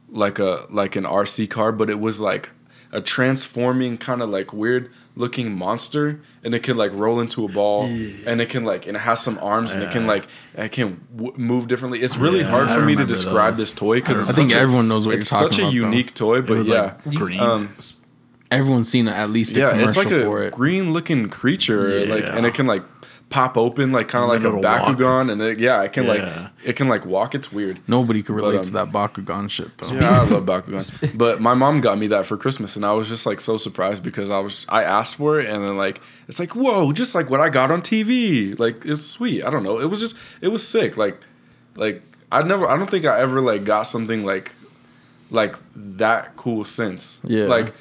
[0.10, 2.50] like a like an RC car, but it was like
[2.92, 7.50] a transforming kind of like weird looking monster, and it can like roll into a
[7.50, 10.72] ball, and it can like and it has some arms, and it can like it
[10.72, 12.02] can w- move differently.
[12.02, 13.58] It's really Yeah, hard for me to describe those.
[13.58, 15.74] this toy because I think everyone knows what it's you're talking such a about.
[15.74, 15.90] though.
[15.90, 16.94] unique toy, but yeah.
[17.06, 17.40] like green.
[17.40, 17.76] Um,
[18.50, 20.12] Everyone's seen at least a yeah, commercial it's like
[20.54, 22.82] a green looking creature, like, and it can like
[23.30, 24.84] pop open, like kind of like a it'll walk.
[24.98, 26.12] Bakugan, and it, yeah, it can Yeah.
[26.12, 27.36] like it can like walk.
[27.36, 27.80] It's weird.
[27.88, 29.94] Nobody could relate um, to that Bakugan shit though.
[29.94, 31.18] Yeah, I love Bakugan.
[31.18, 34.02] but my mom got me that for Christmas, and I was just like so surprised
[34.04, 37.30] because I was I asked for it, and then like it's like whoa, just like
[37.30, 38.58] what I got on TV.
[38.58, 39.44] Like it's sweet.
[39.44, 39.80] I don't know.
[39.80, 40.96] It was just it was sick.
[40.98, 41.20] Like
[41.76, 44.54] like I never I don't think I ever like got something like
[45.32, 47.20] like that cool since.
[47.24, 47.46] Yeah.
[47.48, 47.74] Like.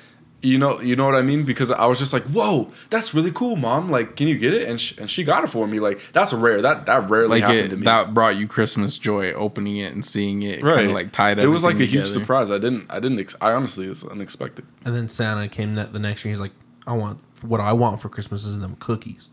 [0.47, 3.33] You know, you know what I mean, because I was just like, "Whoa, that's really
[3.33, 3.91] cool, mom!
[3.91, 5.81] Like, can you get it?" And sh- and she got it for me.
[5.81, 6.63] Like, that's rare.
[6.63, 7.85] That that rarely Like happened to me.
[7.85, 10.63] that brought you Christmas joy opening it and seeing it.
[10.63, 11.41] right, like tied.
[11.41, 12.51] Up it was like a everything huge surprise.
[12.53, 12.87] I didn't.
[12.91, 13.19] I didn't.
[13.19, 14.65] Ex- I honestly it was unexpected.
[14.85, 16.31] And then Santa came the next year.
[16.31, 16.53] He's like,
[16.87, 19.29] I want what I want for Christmas is them cookies.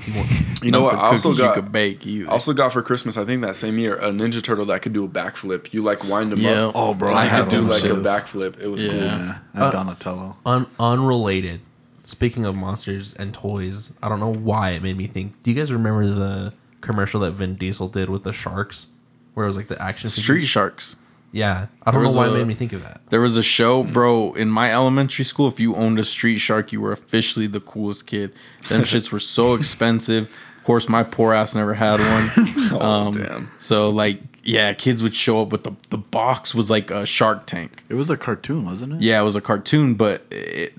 [0.00, 0.28] He want-
[0.62, 0.94] You know what?
[0.96, 2.04] I also got you could bake.
[2.04, 3.16] You also got for Christmas.
[3.16, 5.72] I think that same year a Ninja Turtle that could do a backflip.
[5.72, 6.66] You like wind them yeah.
[6.66, 6.72] up.
[6.74, 8.58] Oh, bro, I I I had had to do them like a backflip.
[8.60, 8.90] It was Yeah.
[8.90, 8.98] cool.
[9.00, 10.36] Yeah, and Uh, Donatello.
[10.44, 11.60] Un- unrelated.
[12.06, 15.40] Speaking of monsters and toys, I don't know why it made me think.
[15.42, 18.86] Do you guys remember the commercial that Vin Diesel did with the sharks,
[19.34, 20.48] where it was like the action Street figures.
[20.48, 20.96] Sharks.
[21.30, 23.00] Yeah, I don't There know was why a- it made me think of that.
[23.10, 25.46] There was a show, bro, in my elementary school.
[25.48, 28.32] If you owned a Street Shark, you were officially the coolest kid.
[28.68, 30.28] Them shits were so expensive.
[30.56, 32.54] Of course, my poor ass never had one.
[32.70, 33.50] Oh, um, damn.
[33.56, 37.46] So, like, yeah, kids would show up with the the box was like a Shark
[37.46, 37.82] Tank.
[37.88, 39.00] It was a cartoon, wasn't it?
[39.02, 40.74] Yeah, it was a cartoon, but it,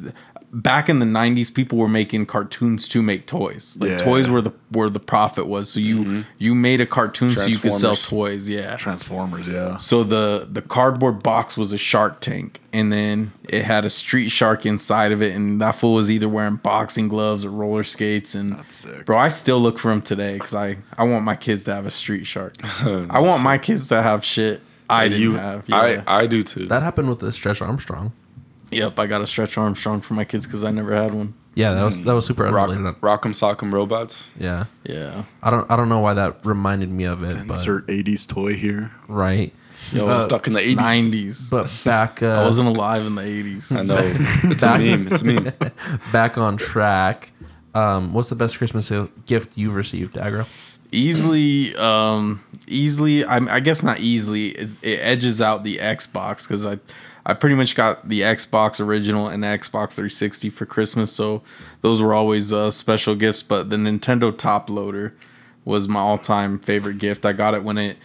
[0.51, 3.77] back in the '90s, people were making cartoons to make toys.
[3.79, 3.97] Like Yeah.
[3.97, 5.69] toys were the where the profit was.
[5.69, 6.21] So you mm-hmm.
[6.37, 8.49] you made a cartoon so you could sell toys.
[8.49, 8.75] Yeah.
[8.75, 9.47] Transformers.
[9.47, 9.77] Yeah.
[9.77, 14.29] So the the cardboard box was a Shark Tank, and then it had a Street
[14.29, 18.35] Shark inside of it, and that fool was either wearing boxing gloves or roller skates.
[18.35, 19.05] And That's sick.
[19.05, 21.85] bro, I still look for him today because I I want my kids to have
[21.85, 22.55] a Street Shark.
[22.83, 25.63] I want my kids to have shit I didn't you, have.
[25.67, 26.03] Yeah.
[26.07, 26.65] I, I do too.
[26.65, 28.11] That happened with the Stretch Armstrong.
[28.71, 31.33] Yep, I got a Stretch Armstrong for my kids because I never had one.
[31.55, 33.01] Yeah, that was that was super Rock, unrelated.
[33.01, 34.29] Rock'em Sock'em Robots.
[34.39, 37.87] Yeah, Yeah, I don't I don't know why that reminded me of it, but Insert
[37.87, 38.91] '80s toy here.
[39.07, 39.53] right.
[39.93, 40.75] Yo, Uh, Stuck in the 80s.
[40.75, 41.49] nineties.
[41.49, 43.71] But back uh, I wasn't alive in the eighties.
[43.71, 43.97] I know.
[44.43, 45.07] It's a Back- meme.
[45.11, 45.53] It's a meme.
[46.11, 47.31] back on track.
[47.73, 48.91] Um, what's the best Christmas
[49.25, 50.45] gift you've received, Agro?
[50.91, 56.65] easily um easily I, I guess not easily it, it edges out the xbox because
[56.65, 56.79] i
[57.25, 61.41] i pretty much got the xbox original and the xbox 360 for christmas so
[61.81, 65.13] those were always uh, special gifts but the nintendo top loader
[65.65, 67.97] was my all-time favorite gift i got it when it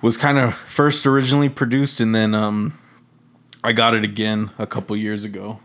[0.00, 2.78] was kind of first originally produced and then um
[3.62, 5.60] i got it again a couple years ago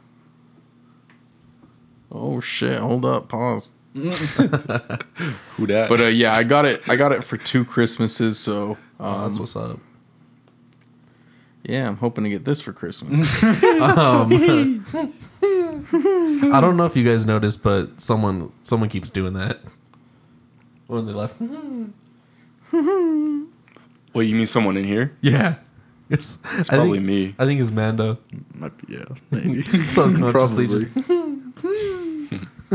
[2.11, 5.87] oh shit hold up pause Who that?
[5.89, 6.87] but uh, yeah, I got it.
[6.87, 8.37] I got it for two Christmases.
[8.37, 9.79] So Oh, um, that's what's up.
[11.63, 13.19] Yeah, I'm hoping to get this for Christmas.
[13.81, 14.85] Um,
[15.43, 19.59] I don't know if you guys noticed, but someone someone keeps doing that
[20.87, 21.39] when they left.
[24.13, 25.15] Wait, you mean someone in here?
[25.21, 25.55] Yeah,
[26.09, 27.35] it's, It's I probably think, me.
[27.37, 28.17] I think it's Mando.
[28.55, 29.63] Might be, yeah, maybe.
[29.63, 30.85] Subconsciously, Probably.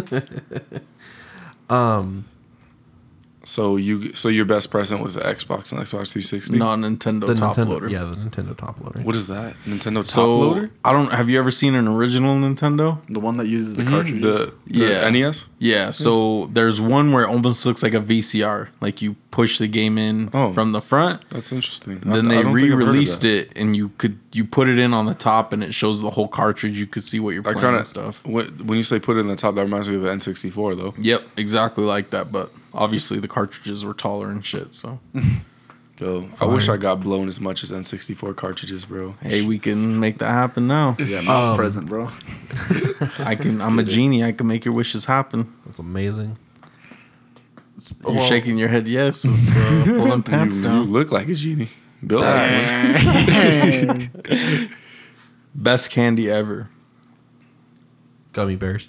[0.07, 0.33] just
[1.71, 2.25] um,
[3.45, 6.57] So you, so your best present was the Xbox and Xbox 360.
[6.59, 7.89] Not Nintendo the top Nintendo, loader.
[7.89, 9.01] yeah, the Nintendo top loader.
[9.01, 9.55] What is that?
[9.67, 10.71] Nintendo top So loader?
[10.85, 11.11] I don't.
[11.13, 12.99] Have you ever seen an original Nintendo?
[13.09, 13.89] The one that uses the Mhm.
[13.91, 14.23] cartridges.
[14.23, 15.09] The, the Yeah.
[15.11, 15.47] NES.
[15.63, 15.85] Yeah.
[15.85, 15.93] Mm-hmm.
[15.93, 18.69] So there's one where it almost looks like a VCR.
[18.81, 20.53] Like you push the game in Oh.
[20.53, 21.23] from the front.
[21.31, 22.01] That's interesting.
[22.01, 25.63] Then they re-released it, and you could you put it in on the top, and
[25.63, 26.79] it shows the whole cartridge.
[26.79, 28.25] You could see what you're I playing kind and stuff.
[28.27, 30.95] When you say put it in the top, that reminds me of an N64 though.
[30.99, 32.33] Yep, exactly like that.
[32.33, 34.75] But obviously the cartridges were taller and shit.
[34.75, 34.99] So
[36.03, 39.15] Yo, I wish I got blown as much as N64 cartridges, bro.
[39.23, 40.97] hey, we can make that happen now.
[40.99, 42.09] yeah, not Um, present, bro.
[43.21, 43.61] I can.
[43.61, 44.25] I'm a genie.
[44.25, 45.53] I can make your wishes happen.
[45.65, 46.37] That's amazing.
[47.77, 48.89] It's- You're well, shaking your head.
[48.89, 50.87] Yes, it's, uh, pulling pants you, down.
[50.87, 51.69] you look like a genie.
[52.05, 52.59] Built like
[55.55, 56.69] Best candy ever.
[58.33, 58.89] Gummy bears.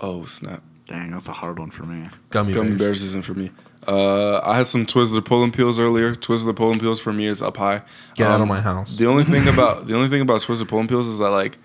[0.00, 0.62] Oh snap!
[0.88, 2.08] Dang, that's a hard one for me.
[2.30, 2.78] Gummy, Gummy bears.
[2.80, 3.50] bears isn't for me.
[3.86, 6.14] Uh, I had some Twizzler pulling peels earlier.
[6.14, 7.82] Twizzler pulling peels for me is up high.
[8.16, 8.96] Get out of Um, my house.
[8.96, 11.58] The only thing about the only thing about Twizzler pulling peels is that like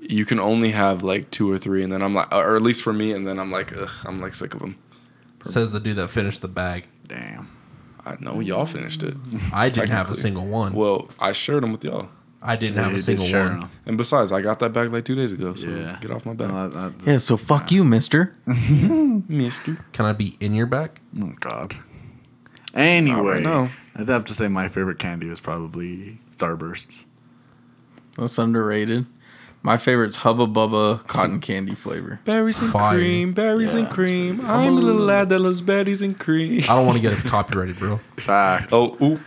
[0.00, 2.82] you can only have like two or three, and then I'm like, or at least
[2.82, 4.76] for me, and then I'm like, ugh, I'm like sick of them.
[5.42, 6.88] Says the dude that finished the bag.
[7.06, 7.48] Damn.
[8.04, 9.14] I know y'all finished it.
[9.52, 10.72] I didn't have a single one.
[10.72, 12.08] Well, I shared them with y'all,
[12.44, 13.32] I didn't Yeah, have a did single one.
[13.58, 13.62] one.
[13.64, 13.70] 'em.
[13.86, 15.54] and besides, I got that bag like two days ago.
[15.54, 15.98] So Yeah.
[16.00, 18.34] get off my back, No, that- that just- Yeah, so fuck you, mister.
[18.46, 19.78] Mister.
[19.92, 21.00] Can I be in your back?
[21.20, 21.76] Oh God.
[22.74, 23.70] Anyway, now.
[23.94, 27.04] I'd have to say my favorite candy was probably Starbursts.
[28.16, 29.06] That's underrated.
[29.62, 32.18] My favorite's Hubba Bubba cotton candy flavor.
[32.24, 32.98] Berries and Fire.
[32.98, 34.40] cream, berries and cream.
[34.44, 36.62] I'm a little lad that loves berries and cream.
[36.64, 38.00] I don't want to get us copyrighted, bro.
[38.16, 38.72] Facts.
[38.72, 39.20] Oh, ooh.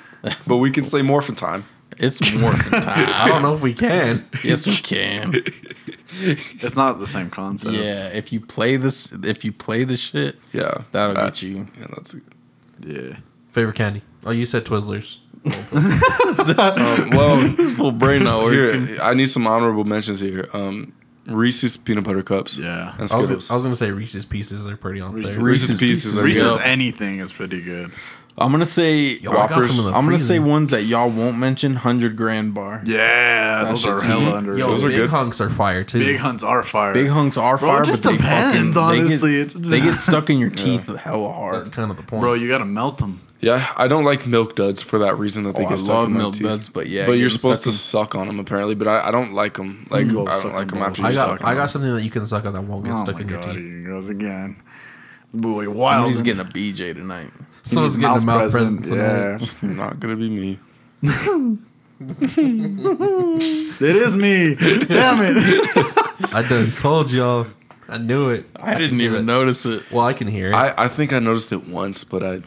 [0.46, 1.64] but we can say morphin time.
[1.98, 3.10] It's morphin' time.
[3.10, 4.26] I don't know if we can.
[4.44, 5.34] yes, we can.
[6.22, 7.74] it's not the same concept.
[7.76, 11.68] Yeah, if you play this, if you play the shit, Yeah, that'll that- get you.
[11.80, 12.16] Yeah, that's.
[12.86, 13.18] Yeah.
[13.52, 14.02] Favorite candy?
[14.26, 15.18] Oh, you said Twizzlers.
[15.72, 18.88] Um, well, This full brain not working.
[18.88, 20.50] here I need some honorable mentions here.
[20.54, 20.94] Um,
[21.28, 22.58] Reese's peanut butter cups.
[22.58, 22.96] Yeah.
[23.00, 25.44] and I was, I was gonna say Reese's Pieces are pretty on Reese's- there.
[25.46, 26.18] Reese's Pieces.
[26.20, 27.92] are Reese's anything is pretty good.
[28.38, 29.18] I'm gonna say.
[29.18, 29.70] Yo, I got Whoppers.
[29.76, 31.76] some in the I'm gonna say ones that y'all won't mention.
[31.76, 32.82] Hundred grand bar.
[32.86, 34.58] Yeah, That those are hella under.
[34.58, 35.10] Yo, Those are big good.
[35.10, 36.00] hunks are fire too.
[36.00, 36.94] Big hunks are fire.
[36.94, 39.36] Big hunks are Bro, fire, it just but they depends, fucking, honestly.
[39.36, 41.56] They It's- get, they get stuck in your teeth hella hard.
[41.56, 42.20] That's kind of the point.
[42.22, 43.22] Bro, you gotta melt them.
[43.40, 45.94] yeah, I don't like milk duds for that reason that they Oh, I get stuck
[45.96, 46.44] love in my milk teeth.
[46.44, 48.76] duds, but yeah, but you're supposed to stuck suck on them apparently.
[48.76, 49.88] But I, I don't like them.
[49.90, 51.14] Like Go I don't like them after both.
[51.14, 52.84] you I suck got on I got something that you can suck on that won't
[52.84, 53.62] get Oh stuck my in your god, teeth.
[53.64, 54.58] here goes again.
[55.34, 56.14] Boy, wild.
[56.14, 57.32] Somebody's getting a BJ tonight.
[57.72, 59.64] Someone's getting a mouth present Yeah, tonight.
[59.64, 60.60] Not gonna be me.
[62.00, 64.56] it is me.
[64.56, 66.34] Damn it.
[66.34, 67.48] I done told y'all.
[67.88, 68.46] I knew it.
[68.56, 69.24] I didn't even it.
[69.24, 69.90] notice it.
[69.92, 70.56] Well, I can hear it.
[70.56, 72.42] I, I think I noticed it once, but I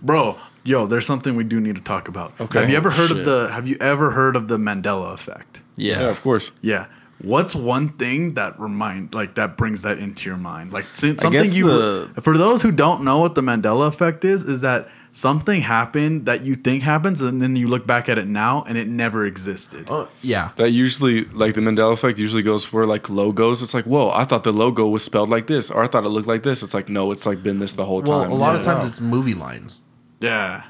[0.00, 2.32] Bro, yo, there's something we do need to talk about.
[2.40, 2.60] Okay.
[2.60, 3.18] Have you ever heard Shit.
[3.18, 5.62] of the have you ever heard of the Mandela effect?
[5.76, 6.00] Yeah.
[6.02, 6.52] yeah, of course.
[6.60, 6.86] Yeah.
[7.20, 10.72] What's one thing that remind like that brings that into your mind?
[10.72, 13.88] Like si- I something guess you the- for those who don't know what the Mandela
[13.88, 18.08] effect is, is that something happened that you think happens and then you look back
[18.08, 19.86] at it now and it never existed.
[19.90, 20.50] oh, yeah.
[20.56, 23.60] That usually, like the Mandela effect, usually goes for like logos.
[23.62, 26.10] It's like, whoa, I thought the logo was spelled like this, or I thought it
[26.10, 26.62] looked like this.
[26.62, 28.30] It's like, no, it's like been this the whole Well, time.
[28.30, 29.80] a lot of times it's movie lines.
[30.20, 30.62] Yeah.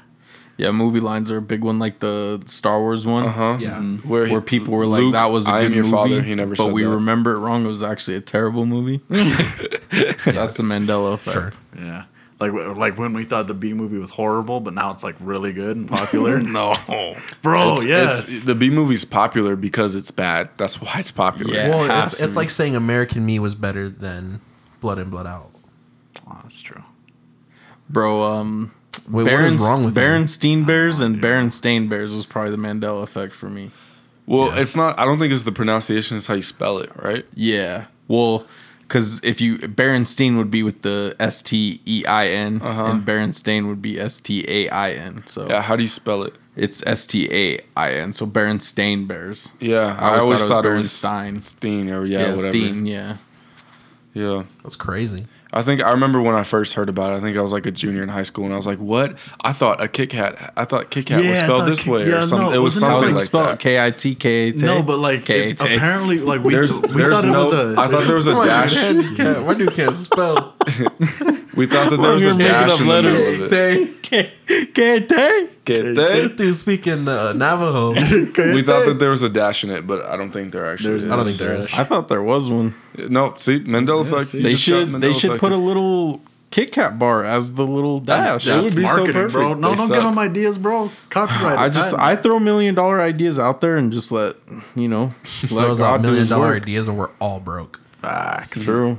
[0.59, 3.25] Yeah, movie lines are a big one, like the Star Wars one.
[3.27, 3.57] uh-huh.
[3.61, 3.79] Yeah.
[3.81, 6.21] Where, he- Where people were like, Luke, "That was a I good your movie," father.
[6.21, 6.89] He never but said we that.
[6.89, 7.63] remember it wrong.
[7.63, 8.97] It was actually a terrible movie.
[9.09, 11.33] That's the Mandela effect.
[11.33, 11.81] Sure.
[11.85, 12.05] Yeah.
[12.41, 15.51] Like like when we thought the B movie was horrible, but now it's like really
[15.53, 16.39] good and popular.
[16.43, 16.75] No,
[17.41, 18.13] Bro, It's- yes.
[18.23, 20.49] it's- the B movie's popular because it's bad.
[20.57, 21.53] That's why it's popular.
[21.53, 21.69] Yeah.
[21.69, 24.39] Well, has it's, it's like saying American Me was better than
[24.81, 25.51] Blood In, Blood Out.
[26.29, 26.83] Oh, that's true.
[27.89, 28.23] bro.
[28.23, 28.71] Um,
[29.09, 30.01] Wait, Baron, what is wrong with you?
[30.03, 33.71] Berenstein Bears and Berenstain Bears was probably the Mandela effect for me.
[34.25, 34.61] Well, Yeah.
[34.61, 34.97] it's not.
[34.99, 36.17] I don't think it's the pronunciation.
[36.17, 37.25] It's how you spell it, right?
[37.33, 38.45] Yeah, well,
[38.81, 42.85] because if you Berenstein would be with the S T E I N, Uh-huh.
[42.85, 45.23] and Berenstain would be S T A I N.
[45.25, 45.61] So Yeah.
[45.61, 46.35] How do you spell it?
[46.55, 48.13] it's S T A I N.
[48.13, 49.49] So Berenstain Bears.
[49.59, 51.41] Yeah, I I, always always thought it was thought it was Berenstein.
[51.41, 52.49] Steen or yeah, Yeah, whatever.
[52.51, 52.85] Steen.
[52.85, 53.15] Yeah.
[54.13, 54.43] Yeah.
[54.63, 55.25] That's crazy.
[55.51, 57.15] I think I remember when I first heard about it.
[57.17, 59.17] I think I was like a junior in high school, and I was like, "What?
[59.43, 60.53] I thought a Kit Kat.
[60.55, 62.49] I thought Kit Kat Yeah, was spelled this Kit- way yeah, or something.
[62.49, 63.47] no, it was wasn't it How something was like spelled?
[63.47, 64.65] that." K I T K A T.
[64.65, 67.75] No, but like it, apparently, like we, There's, we there's thought it was a.
[67.79, 68.75] I thought there was a dash.
[68.75, 70.53] My dude can't spell.
[71.55, 74.03] We thought that there was a dash in the middle of it.
[74.03, 74.33] K
[74.73, 75.49] K T.
[75.65, 76.33] Get that?
[76.35, 77.93] Dude, speaking uh, Navajo.
[78.53, 80.89] We thought that there was a dash in it, but I don't think there actually
[80.91, 81.11] There's is.
[81.11, 81.67] I don't think there is.
[81.73, 82.73] I thought there was one.
[83.07, 84.27] No, see, Mandela effect.
[84.27, 84.41] see.
[84.43, 85.41] They just shot should they should effect.
[85.41, 88.45] put a little Kit Kat bar as the little dash.
[88.45, 89.49] That would be so marketing, bro.
[89.55, 89.61] perfect.
[89.61, 89.95] No, They don't suck.
[89.95, 90.89] give them ideas, bro.
[91.09, 91.57] Copyright.
[91.59, 94.35] I just I throw million dollar ideas out there and just let
[94.75, 96.63] you know let Those are God do million his dollar work.
[96.63, 97.79] ideas and we're all broke.
[98.01, 98.63] facts.
[98.63, 98.97] True.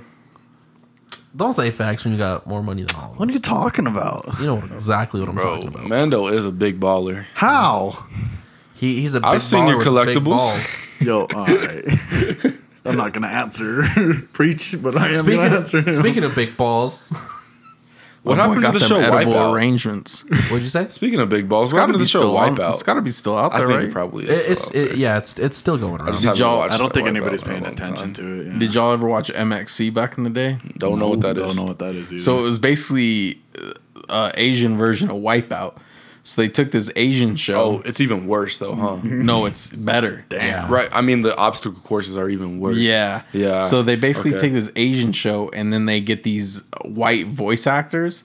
[1.37, 4.27] Don't say facts when you got more money than all What are you talking about?
[4.41, 5.87] You know exactly what I'm Bro, talking about.
[5.87, 7.25] Mando is a big baller.
[7.35, 8.05] How?
[8.75, 11.01] He, he's a big I've seen your baller with collectibles.
[11.07, 12.55] Yo, all right.
[12.85, 13.83] I'm not gonna answer,
[14.33, 16.01] preach, but I am gonna answer Speaking, him.
[16.01, 17.12] speaking of big balls,
[18.23, 19.55] What My boy happened to got the them show edible Wipeout?
[19.55, 20.25] arrangements.
[20.51, 20.87] what'd you say?
[20.90, 22.55] Speaking of big balls, It's what got happened to to be the show still on.
[22.57, 22.69] Wipeout?
[22.75, 23.88] It's got to be still out I there, think right?
[23.88, 24.49] it probably It, is.
[24.49, 26.12] it's still out it, yeah, it's it's still going I around.
[26.12, 28.12] just Did y'all- I don't think anybody's paying attention time.
[28.12, 28.47] to it.
[28.49, 28.59] Yeah.
[28.59, 30.59] Did y'all ever watch MXC back in the day?
[30.77, 31.43] Don't know what that is.
[31.45, 32.23] Don't know what that is either.
[32.23, 33.73] So it was basically uh,
[34.11, 35.77] uh, Asian version of Wipeout.
[36.31, 37.61] So they took this Asian show.
[37.61, 37.88] Oh, show.
[37.88, 39.01] it's even worse though, huh?
[39.03, 40.25] No, it's better.
[40.29, 40.71] damn.
[40.71, 40.88] Right.
[40.93, 42.77] I mean, the obstacle courses are even worse.
[42.77, 43.23] Yeah.
[43.33, 43.62] Yeah.
[43.62, 44.43] So they basically Okay.
[44.43, 48.23] take this Asian show and then they get these white voice actors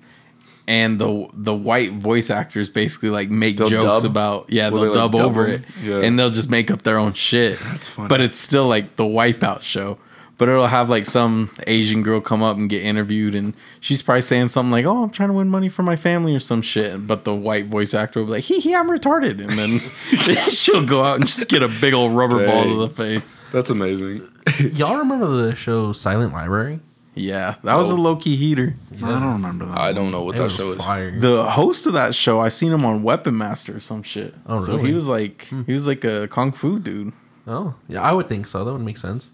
[0.67, 4.11] and the the white voice actors basically like make They'll jokes dub?
[4.11, 5.63] about yeah, Will they'll they, like, dub dub over them?
[5.63, 6.01] it Yeah.
[6.05, 7.59] and they'll just make up their own shit.
[7.59, 8.07] That's funny.
[8.07, 9.97] But it's still like the wipeout show.
[10.37, 14.21] But it'll have like some Asian girl come up and get interviewed and she's probably
[14.21, 17.07] saying something like, Oh, I'm trying to win money for my family or some shit.
[17.07, 19.79] But the white voice actor will be like, Hee hee, I'm retarded and then
[20.49, 23.47] she'll go out and just get a big old rubber ball to the face.
[23.53, 24.27] That's amazing.
[24.73, 26.81] Y'all remember the show Silent Library?
[27.13, 27.55] Yeah.
[27.63, 27.97] That was a Oh.
[28.01, 28.75] low key heater.
[28.97, 29.77] I don't remember that.
[29.77, 30.77] I don't know what It that was show is.
[30.83, 31.17] fire.
[31.17, 34.33] The host of that show, I seen him on Weapon Master or some shit.
[34.45, 34.65] Oh, really?
[34.65, 35.61] So he was like, hmm.
[35.63, 37.13] he was like a kung fu dude.
[37.47, 38.65] oh, yeah, I would think so.
[38.65, 39.29] That would make sense.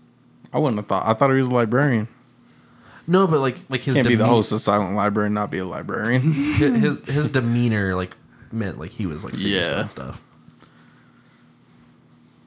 [0.54, 1.08] I wouldn't have thought.
[1.08, 2.08] I thought he was a librarian.
[3.08, 5.50] No, but like like his Can't be the demean- host of Silent Library and not
[5.52, 6.22] be a librarian.
[6.34, 8.16] his his, his demeanor like
[8.52, 9.72] meant like he was like serious Yeah.
[9.80, 10.22] about stuff.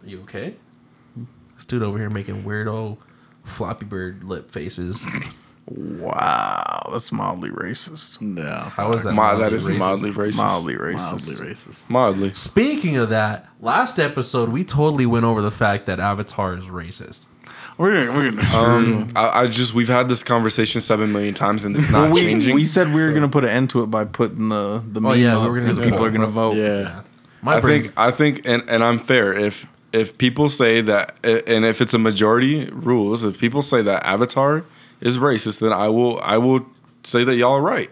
[0.02, 0.54] Are you okay?
[1.56, 2.98] This dude over here making weirdo
[3.44, 5.04] floppy bird lip faces.
[5.66, 8.18] wow, that's mildly racist.
[8.36, 8.68] Yeah.
[8.70, 9.12] How is that?
[9.12, 9.76] My, mildly that is racist?
[9.78, 10.36] mildly racist.
[10.36, 10.96] Mildly racist.
[11.28, 11.90] Mildly racist.
[11.90, 12.34] Mildly.
[12.34, 17.24] Speaking of that, last episode we totally went over the fact that Avatar is racist.
[17.76, 18.56] We're gonna, we're gonna.
[18.56, 22.20] Um, I, I just we've had this conversation seven million times and it's not we,
[22.20, 22.54] changing.
[22.54, 25.12] we said we were gonna put an end to it by putting the the Oh,
[25.12, 26.04] yeah, we up were gonna and do people that.
[26.04, 26.56] are gonna vote.
[26.56, 27.02] yeah.
[27.42, 31.14] My I brain's- think I think and, and I'm fair if if people say that
[31.24, 34.64] and if it's a majority rules if people say that Avatar
[35.00, 36.64] is racist then I will I will
[37.02, 37.90] say that y'all are right.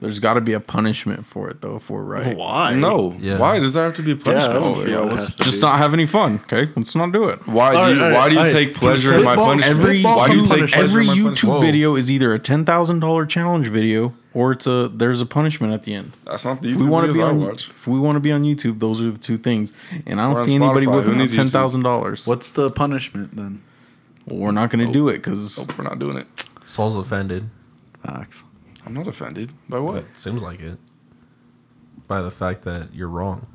[0.00, 2.34] There's got to be a punishment for it though, if we're right.
[2.34, 2.74] Why?
[2.74, 3.14] No.
[3.20, 3.36] Yeah.
[3.38, 4.54] Why does that have to be a Yeah, I punishment?
[4.60, 4.94] don't for see it?
[4.94, 5.66] how it let's just be.
[5.66, 6.40] not have any fun.
[6.44, 7.46] Okay, let's not do it.
[7.46, 9.78] Why do you right, why do you all right, take pleasure in my punishment?
[9.78, 11.60] Every why do you take every pleasure in my YouTube punishment?
[11.62, 15.74] video is either a ten thousand dollar challenge video or it's a there's a punishment
[15.74, 16.12] at the end.
[16.24, 17.68] That's not the If YouTube we want to videos be I on watch.
[17.68, 19.74] if we want to be on YouTube, those are the two things.
[20.06, 20.90] And I don't Or see anybody Spotify.
[21.04, 22.26] Who whipping out ten thousand dollars.
[22.26, 23.60] What's the punishment then?
[24.26, 26.26] We're not going to do it because Nope, we're not doing it.
[26.64, 27.50] Saul's offended.
[28.02, 28.44] Facts.
[28.86, 29.52] I'm not offended.
[29.68, 30.04] By what?
[30.16, 30.78] Seems like it.
[32.08, 33.46] By the fact that you're wrong.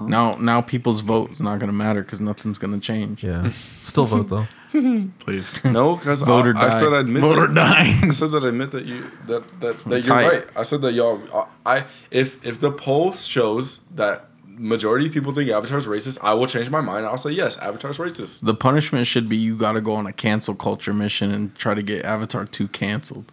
[0.00, 3.22] now now people's vote is not going to matter because nothing's going to change.
[3.22, 3.52] Yeah.
[3.82, 4.46] Still vote though.
[5.20, 5.64] Please.
[5.64, 6.68] No, because I, Vote or I die.
[6.80, 7.98] said I admit Vote or that, die.
[8.08, 10.28] I said that I admit that you that that, that you're tight.
[10.28, 10.46] right.
[10.56, 11.22] I said that y'all.
[11.32, 16.34] Uh, I if if the poll shows that majority of people think Avatar's racist, I
[16.34, 17.06] will change my mind.
[17.06, 18.40] I'll say yes, Avatar's racist.
[18.44, 21.74] The punishment should be you got to go on a cancel culture mission and try
[21.74, 23.32] to get Avatar 2 canceled.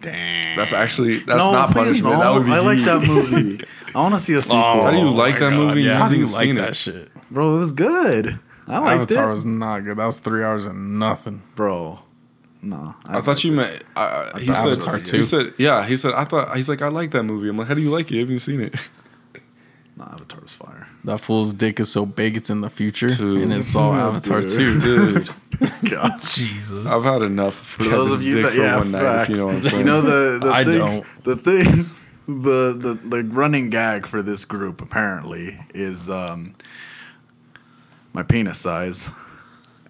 [0.00, 0.56] Damn.
[0.56, 2.14] That's actually that's no, not please, punishment.
[2.14, 2.20] no.
[2.20, 3.64] That would be I like that movie.
[3.94, 4.60] I want to see a sequel.
[4.60, 5.82] How do you like oh my that movie?
[5.82, 6.76] You How do you haven't like seen that it.
[6.76, 7.08] shit?
[7.30, 7.56] bro?
[7.56, 8.38] It was good.
[8.66, 9.96] I liked Avatar it, was not good.
[9.96, 11.42] That was three hours and nothing.
[11.56, 11.98] bro.
[12.62, 13.82] No, I thought you meant.
[13.96, 14.72] I, I, he thought said.
[14.72, 15.54] Avatar He said.
[15.56, 15.84] Yeah.
[15.86, 16.12] He said.
[16.12, 16.54] I thought.
[16.56, 16.82] He's like.
[16.82, 17.48] I like that movie.
[17.48, 17.68] I'm like.
[17.68, 18.14] How do you like it?
[18.14, 18.74] You haven't even seen it.
[19.96, 20.79] No, Avatar was fire.
[21.04, 23.42] That fool's dick is so big it's in the future, Dude.
[23.44, 24.50] and it's all Avatar Dude.
[24.50, 24.80] 2.
[24.80, 25.30] Dude,
[25.90, 26.20] God.
[26.20, 26.86] Jesus.
[26.86, 29.00] I've had enough For of those of you dick that for yeah, one night.
[29.02, 29.30] facts.
[29.30, 29.78] If you know what I'm saying.
[29.78, 31.24] You know the the I thing, don't.
[31.24, 31.90] the thing
[32.28, 36.54] the, the the running gag for this group apparently is um
[38.12, 39.08] my penis size.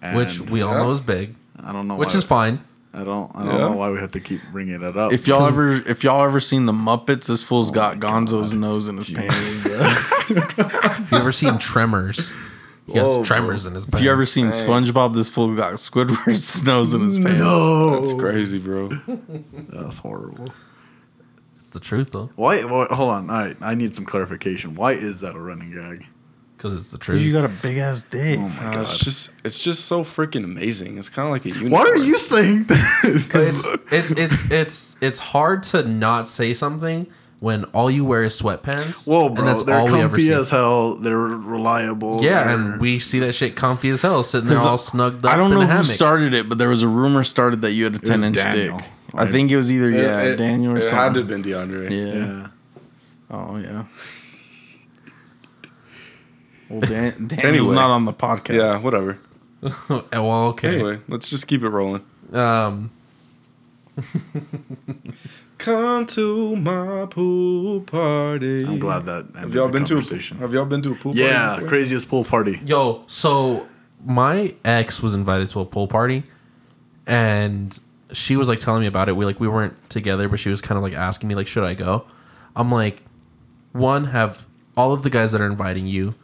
[0.01, 0.83] And which we all Yeah.
[0.83, 2.63] know is big, I don't know which why, is fine.
[2.93, 3.57] I don't I don't Yeah.
[3.69, 5.13] know why we have to keep bringing it up.
[5.13, 8.89] If y'all ever, if y'all ever seen the Muppets, this fool's oh got Gonzo's nose
[8.89, 9.63] in his pants.
[9.71, 12.31] Have you ever seen Tremors?
[12.87, 13.99] He has Whoa, tremors in his pants.
[13.99, 14.53] If you ever seen Dang.
[14.53, 17.39] SpongeBob, this fool got Squidward's nose in his pants.
[17.39, 18.89] no, That's crazy, bro.
[19.53, 20.49] That's horrible.
[21.57, 22.63] it's the truth though, Why?
[22.65, 23.29] why hold on.
[23.29, 24.75] All right, I need some clarification.
[24.75, 26.05] Why is that a running gag?
[26.61, 27.21] Because it's the truth.
[27.21, 28.37] You got a big ass dick.
[28.37, 28.81] Oh my Uh, god.
[28.81, 29.31] it's just.
[29.43, 30.99] It's just so freaking amazing.
[30.99, 31.71] It's kind of like a unicorn.
[31.71, 33.03] Why are you saying this?
[33.33, 37.07] it's it's it's it's it's hard to not say something
[37.39, 39.07] when all you wear is sweatpants.
[39.07, 39.39] Whoa, bro!
[39.39, 40.33] and that's they're all we ever comfy see.
[40.33, 40.95] as hell.
[40.97, 42.23] They're reliable.
[42.23, 45.33] yeah, they're- and we see that shit comfy as hell, sitting there all snugged up
[45.33, 45.85] I don't in know a who hammock.
[45.87, 48.77] started it, but there was a rumor started that you had a ten inch Daniel.
[48.77, 48.87] dick.
[49.15, 50.99] I think it was either It- yeah it- Daniel or it something.
[50.99, 51.89] had to have been DeAndre.
[51.89, 52.13] yeah.
[52.41, 52.47] Yeah.
[53.31, 53.83] Oh yeah.
[56.71, 57.75] Well, Dan- Daniel's Anyway.
[57.75, 58.55] not on the podcast.
[58.55, 58.79] Yeah.
[58.81, 59.19] Whatever.
[60.11, 60.75] well, okay.
[60.75, 62.03] Anyway, let's just keep it rolling.
[62.33, 62.91] Um,
[65.57, 68.65] Come to my pool party.
[68.65, 70.35] I'm glad that Have y'all been to a.
[70.39, 71.19] Have y'all been to a pool party?
[71.21, 71.69] yeah, before?
[71.69, 72.59] craziest pool party.
[72.65, 73.67] yo, so
[74.03, 76.23] my ex was invited to a pool party,
[77.05, 77.79] and
[78.11, 79.15] she was like telling me about it.
[79.15, 81.63] We like we weren't together, but she was kind of like asking me like, should
[81.63, 82.05] I go?
[82.55, 83.03] I'm like,
[83.73, 86.15] one, have all of the guys that are inviting you,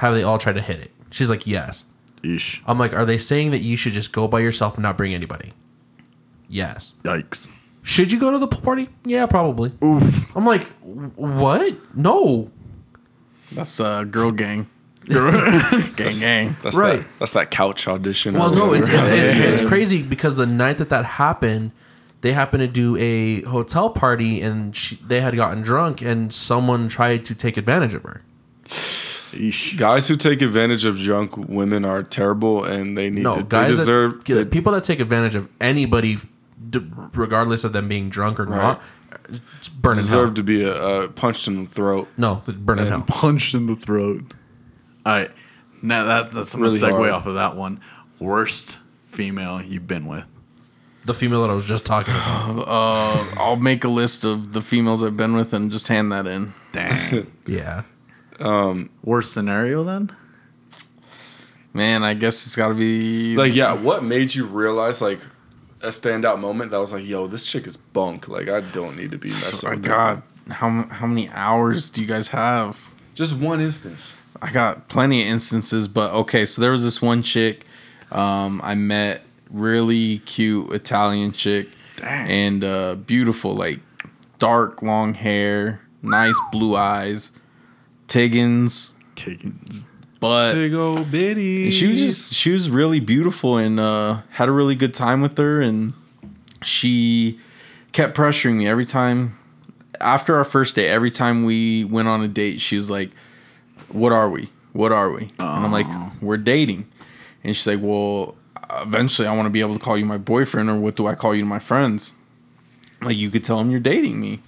[0.00, 0.90] have they all tried to hit it?
[1.10, 1.84] She's like, yes.
[2.22, 2.60] Eesh.
[2.66, 5.12] I'm like, are they saying that you should just go by yourself and not bring
[5.12, 5.52] anybody?
[6.48, 6.94] Yes.
[7.04, 7.50] Yikes.
[7.82, 8.88] Should you go to the pool party?
[9.04, 9.72] Yeah, probably.
[9.84, 10.34] Oof.
[10.34, 11.76] I'm like, what?
[11.94, 12.50] No.
[13.52, 14.70] That's uh, girl gang.
[15.06, 16.56] gang gang.
[16.62, 17.00] That's Right.
[17.00, 18.34] That, that's that couch audition.
[18.34, 19.12] Well, no, it's whatever.
[19.14, 21.72] it's, it's it's crazy because the night that that happened,
[22.22, 26.88] they happened to do a hotel party and she, they had gotten drunk and someone
[26.88, 28.22] tried to take advantage of her.
[29.32, 29.76] Eesh.
[29.76, 33.42] Guys who take advantage of drunk women are terrible, and they need No, to.
[33.42, 34.24] guys they deserve.
[34.24, 36.18] that, they- people that take advantage of anybody,
[36.68, 38.82] d- regardless of them being drunk or not,
[39.80, 40.04] burn in hell.
[40.04, 42.08] deserve to be uh, punched in the throat.
[42.16, 43.02] No, burn in And hell.
[43.06, 44.24] Punched in the throat.
[45.06, 45.30] All right.
[45.82, 47.10] Now that that's I'm gonna segue hard.
[47.10, 47.80] off of that one.
[48.18, 50.24] Worst female you've been with.
[51.06, 52.64] The female that I was just talking about.
[52.68, 56.26] Uh, I'll make a list of the females I've been with and just hand that
[56.26, 56.52] in.
[56.72, 57.32] Dang.
[57.46, 57.84] yeah.
[59.04, 60.10] Worst scenario then?
[61.72, 65.20] Man, I guess it's got to be Like, yeah, what made you realize like
[65.82, 68.28] a standout moment that was like, yo, this chick is bunk.
[68.28, 69.88] Like, I don't need to be messing Oh, with her.
[69.92, 72.90] God, how how many hours do you guys have?
[73.14, 74.16] Just one instance.
[74.42, 76.44] I got plenty of instances, but okay.
[76.44, 77.64] So there was this one chick
[78.10, 82.30] um, I met, really cute Italian chick, Dang.
[82.30, 83.78] and uh, beautiful, like
[84.38, 87.30] dark long hair, nice blue eyes,
[88.10, 89.84] Tiggins, Tiggins.
[90.18, 91.70] but Big old bitty.
[91.70, 95.38] She was just she was really beautiful and uh, had a really good time with
[95.38, 95.60] her.
[95.60, 95.94] And
[96.64, 97.38] she
[97.92, 99.38] kept pressuring me every time.
[100.00, 103.10] After our first date every time we went on a date she was like
[103.90, 104.48] what are we?
[104.72, 105.30] What are we?
[105.38, 105.86] And i'm like
[106.20, 106.88] we're dating.
[107.44, 108.34] And she's like well
[108.70, 111.14] eventually i want to be able to call you my boyfriend or what do i
[111.14, 112.14] call you to my friends?
[113.00, 114.40] Like you could tell him you're dating me.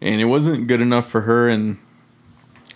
[0.00, 1.78] And it wasn't good enough for her and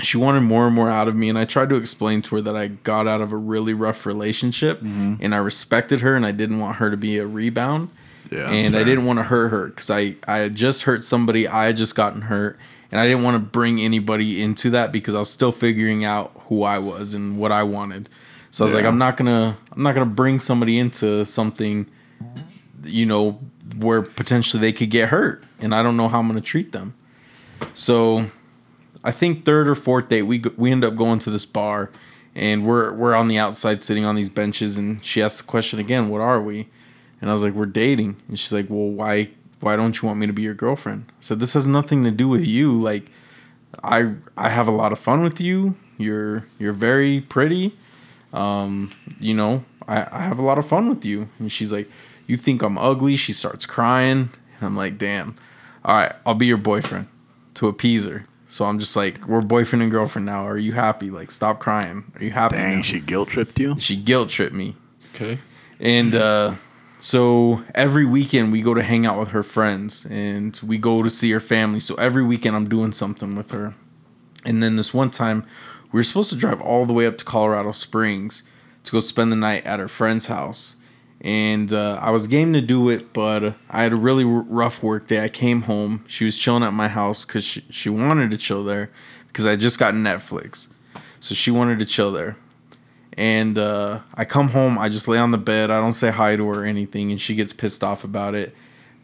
[0.00, 2.40] she wanted more and more out of me and i tried to explain to her
[2.40, 5.14] that i got out of a really rough relationship mm-hmm.
[5.20, 7.90] and i respected her and i didn't want her to be a rebound.
[8.30, 11.48] Yeah, and i didn't want to hurt her because I, I had just hurt somebody
[11.48, 12.58] i had just gotten hurt
[12.92, 16.32] and i didn't want to bring anybody into that because i was still figuring out
[16.48, 18.08] who i was and what i wanted.
[18.50, 21.88] So i was like i'm not gonna i'm not gonna bring somebody into something
[22.84, 23.40] you know
[23.78, 26.94] where potentially they could get hurt and i don't know how i'm gonna treat them.
[27.72, 28.26] So
[29.08, 31.90] I think third or fourth date we we end up going to this bar
[32.34, 35.78] and we're we're on the outside sitting on these benches and she asked the question
[35.78, 36.68] again, what are we?
[37.18, 38.16] And I was like, we're dating.
[38.28, 39.30] And she's like, well, why
[39.60, 41.06] why don't you want me to be your girlfriend?
[41.08, 42.70] I said, this has nothing to do with you.
[42.70, 43.10] Like
[43.82, 45.74] I I have a lot of fun with you.
[45.96, 47.74] You're you're very pretty.
[48.34, 51.30] Um, you know, I, I have a lot of fun with you.
[51.38, 51.88] And she's like,
[52.26, 53.16] You think I'm ugly?
[53.16, 54.28] She starts crying.
[54.58, 55.34] And I'm like, damn.
[55.82, 57.08] All right, I'll be your boyfriend
[57.54, 58.26] to appease her.
[58.48, 60.46] So I'm just like, we're boyfriend and girlfriend now.
[60.46, 61.10] Are you happy?
[61.10, 62.10] Like, stop crying.
[62.14, 62.56] Are you happy?
[62.56, 62.82] Dang, now?
[62.82, 63.78] she guilt tripped you.
[63.78, 64.74] she guilt tripped me.
[65.14, 65.38] Okay.
[65.78, 66.54] And uh,
[66.98, 71.10] so every weekend we go to hang out with her friends and we go to
[71.10, 71.78] see her family.
[71.78, 73.74] So every weekend I'm doing something with her.
[74.46, 75.44] And then this one time
[75.92, 78.42] we were supposed to drive all the way up to Colorado Springs
[78.84, 80.76] to go spend the night at her friend's house.
[81.20, 84.82] And uh, I was game to do it, but I had a really r- rough
[84.82, 85.22] work day.
[85.22, 86.04] I came home.
[86.06, 88.90] She was chilling at my house because she, she wanted to chill there
[89.26, 90.68] because I just got Netflix.
[91.18, 92.36] So she wanted to chill there
[93.18, 94.78] and uh, I come home.
[94.78, 95.72] I just lay on the bed.
[95.72, 98.54] I don't say hi to her or anything, and she gets pissed off about it.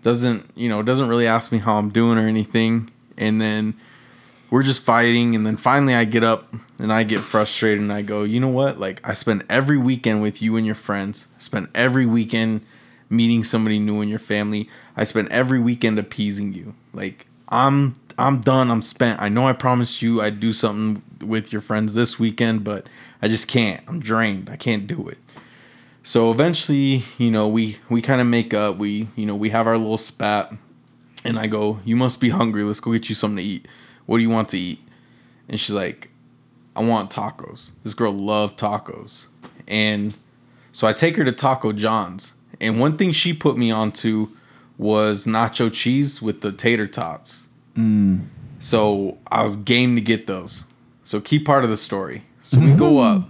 [0.03, 0.83] Doesn't you know?
[0.83, 2.91] Doesn't really ask me how I'm doing or anything.
[3.19, 3.75] And then
[4.55, 5.34] we're just fighting.
[5.34, 8.46] And then finally, I get up and I get frustrated and I go, you know
[8.46, 8.78] what?
[8.78, 11.26] Like I spend every weekend with you and your friends.
[11.34, 12.64] I spend every weekend
[13.11, 14.68] meeting somebody new in your family.
[14.96, 16.76] I spend every weekend appeasing you.
[16.92, 18.70] Like I'm I'm done.
[18.70, 19.20] I'm spent.
[19.20, 22.88] I know I promised you I'd do something with your friends this weekend, but
[23.20, 23.82] I just can't.
[23.88, 24.48] I'm drained.
[24.48, 25.18] I can't do it.
[26.05, 28.76] So eventually, you know, we we kind of make up.
[28.76, 30.52] We you know we have our little spat,
[31.24, 32.62] and I go, "You must be hungry.
[32.62, 33.66] Let's go get you something to eat.
[34.07, 34.80] What do you want to eat?"
[35.48, 36.11] And she's like,
[36.76, 39.26] "I want tacos." This girl loved tacos,
[39.66, 40.16] and
[40.72, 42.34] so I take her to Taco John's.
[42.61, 44.28] And one thing she put me onto
[44.78, 47.48] was nacho cheese with the tater tots.
[48.59, 50.64] So I was game to get those.
[51.02, 52.24] So key part of the story.
[52.40, 53.28] So we go up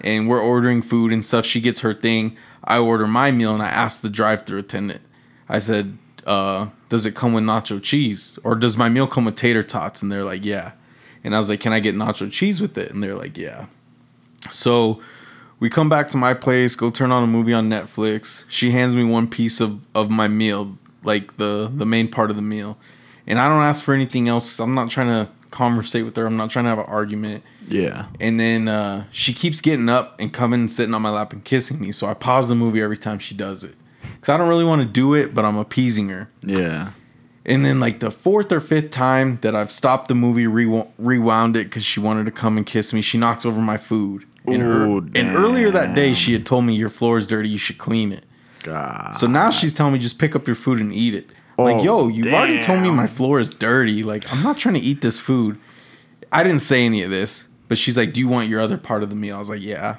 [0.00, 1.44] and we're ordering food and stuff.
[1.44, 2.36] She gets her thing.
[2.62, 5.00] I order my meal and I ask the drive-through attendant.
[5.48, 9.36] I said, uh, "Does it come with nacho cheese or does my meal come with
[9.36, 10.72] tater tots?" And they're like, "Yeah."
[11.24, 13.66] And I was like, "Can I get nacho cheese with it?" And they're like, "Yeah."
[14.50, 15.00] So
[15.60, 18.44] we come back to my place, go turn on a movie on Netflix.
[18.48, 22.36] She hands me one piece of, of my meal, like the the main part of
[22.36, 22.78] the meal.
[23.26, 24.58] And I don't ask for anything else.
[24.58, 26.26] I'm not trying to conversate with her.
[26.26, 27.44] I'm not trying to have an argument.
[27.68, 28.06] Yeah.
[28.18, 31.44] And then uh, she keeps getting up and coming and sitting on my lap and
[31.44, 31.92] kissing me.
[31.92, 33.74] So I pause the movie every time she does it.
[34.20, 36.28] Because I don't really want to do it, but I'm appeasing her.
[36.44, 36.90] Yeah.
[37.46, 41.56] And then, like, the fourth or fifth time that I've stopped the movie, rewo- rewound
[41.56, 44.26] it because she wanted to come and kiss me, she knocks over my food.
[44.46, 47.48] And, her- Ooh, and earlier that day, she had told me, Your floor is dirty,
[47.48, 48.24] you should clean it.
[48.62, 49.16] God.
[49.16, 51.30] So now she's telling me, Just pick up your food and eat it.
[51.56, 54.02] like, Oh, yo, you've already told me my floor is dirty.
[54.02, 55.58] Like, I'm not trying to eat this food.
[56.30, 59.02] I didn't say any of this, but she's like, Do you want your other part
[59.02, 59.36] of the meal?
[59.36, 59.96] I was like, Yeah.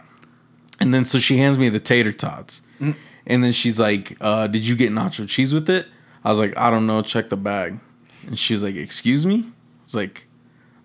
[0.80, 2.62] And then so she hands me the tater tots.
[2.80, 2.96] Mm.
[3.28, 5.88] And then she's like, uh, Did you get nacho cheese with it?
[6.24, 7.02] I was like, I don't know.
[7.02, 7.80] Check the bag.
[8.26, 9.46] And she's like, Excuse me?
[9.46, 10.28] I was like,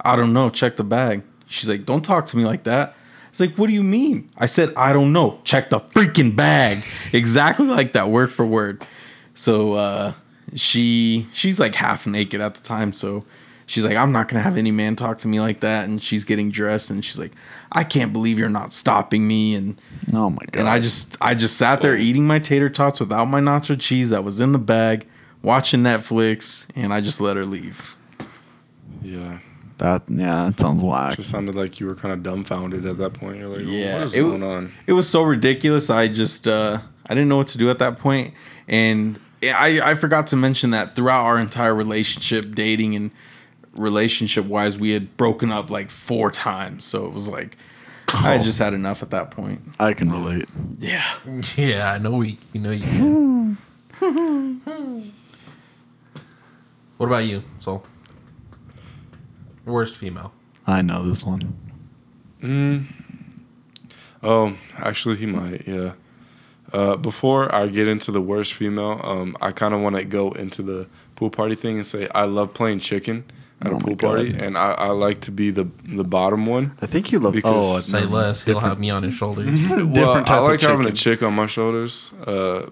[0.00, 0.50] I don't know.
[0.50, 1.22] Check the bag.
[1.48, 2.90] She's like, Don't talk to me like that.
[2.90, 2.94] I
[3.30, 4.30] was like, What do you mean?
[4.36, 5.40] I said, I don't know.
[5.44, 6.84] Check the freaking bag.
[7.12, 8.86] exactly like that, word for word.
[9.34, 10.12] So uh,
[10.54, 12.92] she she's like half naked at the time.
[12.92, 13.24] So
[13.66, 15.86] she's like, I'm not gonna have any man talk to me like that.
[15.88, 17.32] And she's getting dressed and she's like,
[17.72, 19.54] I can't believe you're not stopping me.
[19.54, 19.80] And
[20.12, 20.60] oh my god.
[20.60, 24.10] and I just I just sat there eating my tater tots without my nacho cheese
[24.10, 25.06] that was in the bag,
[25.42, 27.94] watching Netflix, and I just let her leave.
[29.02, 29.38] Yeah.
[29.78, 31.16] that yeah, that sounds whack.
[31.16, 33.38] Just sounded like you were kind of dumbfounded at that point.
[33.38, 34.72] You're like, Yeah, what is it going on?
[34.86, 35.90] It was so ridiculous.
[35.90, 38.32] I just uh, I didn't know what to do at that point,
[38.68, 43.10] and I I forgot to mention that throughout our entire relationship, dating and
[43.76, 46.84] relationship wise, we had broken up like four times.
[46.84, 47.56] So it was like
[48.12, 49.62] I just had enough at that point.
[49.78, 50.48] I can relate.
[50.78, 51.04] Yeah.
[51.56, 52.38] Yeah, I know we.
[52.52, 52.84] You know you.
[52.84, 53.58] Can.
[56.96, 57.84] what about you, Soul?
[59.64, 60.32] Worst female.
[60.66, 61.56] I know this one.
[62.42, 62.86] Mm.
[64.22, 65.66] Oh, actually, he might.
[65.66, 65.92] Yeah.
[66.72, 70.32] Uh, before I get into the worst female, um, I kind of want to go
[70.32, 73.24] into the pool party thing and say I love playing chicken
[73.62, 76.76] at Oh a pool party, and I, I like to be the the bottom one.
[76.82, 77.32] I think you love.
[77.32, 78.42] Because- oh, Say never- less.
[78.42, 79.46] He'll have me on his shoulders.
[79.70, 80.94] well, Different I type of like having a chicken.
[80.94, 82.12] chick on my shoulders.
[82.26, 82.68] Uh,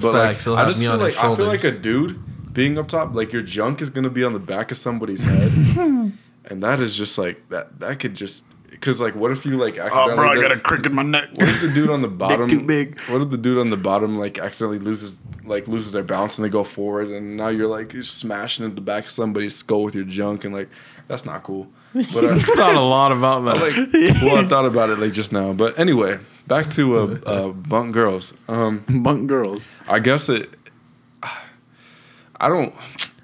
[0.00, 1.72] but Facts, he'll like, I just me feel on like his I feel like a
[1.72, 5.22] dude being up top, like your junk is gonna be on the back of somebody's
[5.22, 5.52] head,
[6.46, 7.78] and that is just like that.
[7.80, 10.12] That could just because like, what if you like accidentally?
[10.12, 11.30] Oh, bro, I got a crick in my neck.
[11.34, 12.98] What if the dude on the bottom too big.
[13.02, 15.18] What if the dude on the bottom like accidentally loses
[15.48, 18.76] like loses their balance and they go forward and now you're like you're smashing into
[18.76, 20.68] the back of somebody's skull with your junk and like
[21.06, 21.68] that's not cool.
[21.94, 23.56] But I Thought a lot about that.
[23.92, 25.52] like well I thought about it like just now.
[25.52, 28.34] But anyway, back to uh, uh bunk girls.
[28.48, 29.66] Um Bunk girls.
[29.88, 30.54] I guess it
[32.40, 32.74] I don't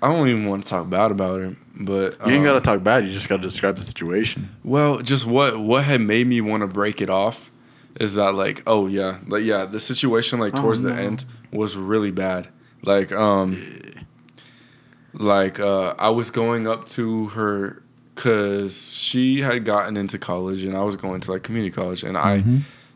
[0.03, 2.83] I don't even want to talk bad about her, but You ain't um, gotta talk
[2.83, 3.07] bad.
[3.07, 4.51] You just gotta describe the situation.
[4.64, 7.51] Well, just what what had made me want to break it off
[8.01, 10.97] is that like, oh yeah, like yeah, the situation like towards the no.
[10.97, 12.48] end was really bad.
[12.82, 13.57] Like um
[15.12, 17.82] like uh I was going up to her
[18.14, 22.16] cuz she had gotten into college and I was going to like community college and
[22.16, 22.44] I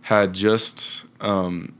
[0.02, 1.72] had just um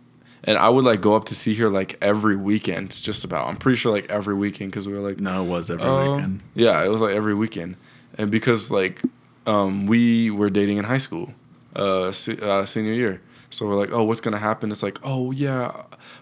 [0.44, 3.48] and I would like go up to see her like every weekend just about.
[3.48, 6.12] I'm pretty sure like every weekend cuz we were like No, it was every um,
[6.14, 6.40] weekend.
[6.54, 7.76] Yeah, it was like every weekend,
[8.16, 9.02] and because like
[9.46, 11.32] um, we were dating in high school,
[11.74, 13.20] uh, se- uh, senior year.
[13.50, 14.70] So we're like, oh, what's gonna happen?
[14.70, 15.72] It's like, oh yeah,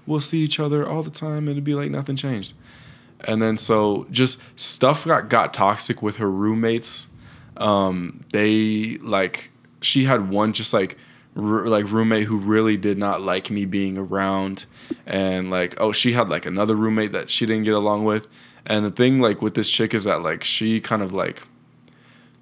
[0.07, 2.54] we'll see each other all the time, and it'd be like nothing changed.
[3.20, 7.09] And then so just stuff got got toxic with her roommates.
[7.57, 9.50] Um, they like
[9.80, 10.98] she had one just like
[11.34, 14.66] r- like roommate who really did not like me being around,
[15.07, 18.28] and like oh she had like another roommate that she didn't get along with.
[18.66, 21.42] And the thing like with this chick is that like she kind of like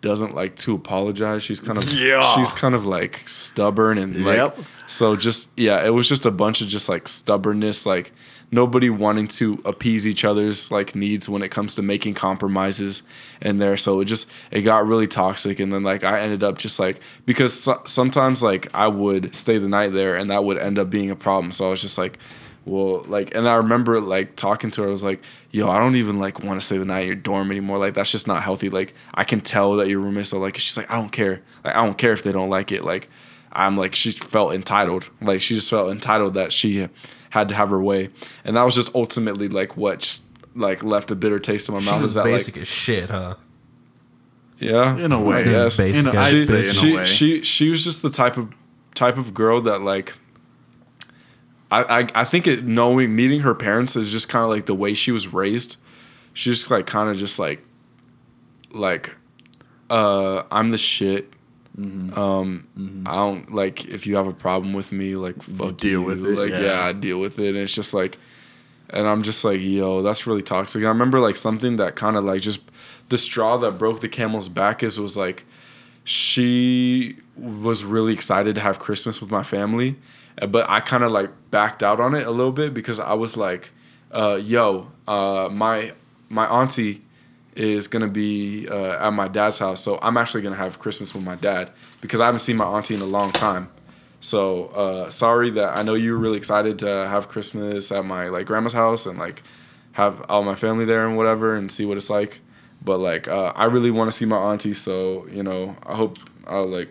[0.04, 1.42] doesn't like to apologize.
[1.42, 2.20] She's kind of Yeah.
[2.36, 4.58] she's kind of like stubborn and like Yep.
[4.86, 8.12] so just yeah, it was just a bunch of just like stubbornness, like
[8.52, 13.02] nobody wanting to appease each other's like needs when it comes to making compromises
[13.40, 13.76] in there.
[13.76, 17.00] So it just it got really toxic, and then like I ended up just like
[17.26, 20.90] because so- sometimes like I would stay the night there, and that would end up
[20.90, 21.50] being a problem.
[21.50, 22.18] So I was just like.
[22.66, 24.88] Well, like, and I remember like talking to her.
[24.88, 27.14] I was like, "Yo, I don't even like want to stay the night at your
[27.14, 27.76] dorm anymore.
[27.78, 28.70] Like, that's just not healthy.
[28.70, 30.56] Like, I can tell that your roommates don't like.
[30.56, 31.42] She's like, "I don't care.
[31.62, 32.82] Like, I don't care if they don't like it.
[32.84, 33.10] Like,
[33.52, 35.10] I'm like she felt entitled.
[35.20, 36.88] Like she just felt entitled that she
[37.30, 38.08] had to have her way,
[38.44, 40.24] and that was just ultimately like what just
[40.56, 42.00] like left a bitter taste in my She mouth.
[42.00, 43.34] was Is that basic like as shit, huh?
[44.58, 45.40] yeah, In a way.
[45.40, 45.78] I guess.
[45.78, 47.04] In a, ass I'd She, say in she, a way.
[47.04, 48.52] she she was just the type of
[48.94, 50.14] type of girl that like
[51.70, 54.74] I, I, I think it knowing meeting her parents is just kind of like the
[54.74, 55.76] way she was raised.
[56.32, 57.64] She's just like kind of just like
[58.72, 59.14] like
[59.90, 61.32] uh I'm the shit.
[61.78, 62.16] Mm-hmm.
[62.16, 66.02] Um, I don't like if you have a problem with me, like fuck deal you.
[66.02, 66.60] with it, Like yeah.
[66.60, 66.84] yeah.
[66.84, 67.48] I deal with it.
[67.48, 68.16] And it's just like,
[68.90, 70.78] and I'm just like, yo, that's really toxic.
[70.80, 72.60] And I remember like something that kind of like just
[73.08, 75.44] the straw that broke the camel's back is was like
[76.04, 79.96] she was really excited to have Christmas with my family,
[80.36, 83.36] but I kind of like backed out on it a little bit because I was
[83.36, 83.70] like,
[84.12, 85.92] uh, "Yo, uh, my
[86.28, 87.02] my auntie
[87.54, 91.24] is gonna be uh, at my dad's house, so I'm actually gonna have Christmas with
[91.24, 91.70] my dad
[92.00, 93.68] because I haven't seen my auntie in a long time."
[94.20, 98.28] So uh, sorry that I know you were really excited to have Christmas at my
[98.28, 99.42] like grandma's house and like
[99.92, 102.40] have all my family there and whatever and see what it's like.
[102.82, 106.18] But like uh, I really want to see my auntie, so you know I hope
[106.46, 106.90] I'll like,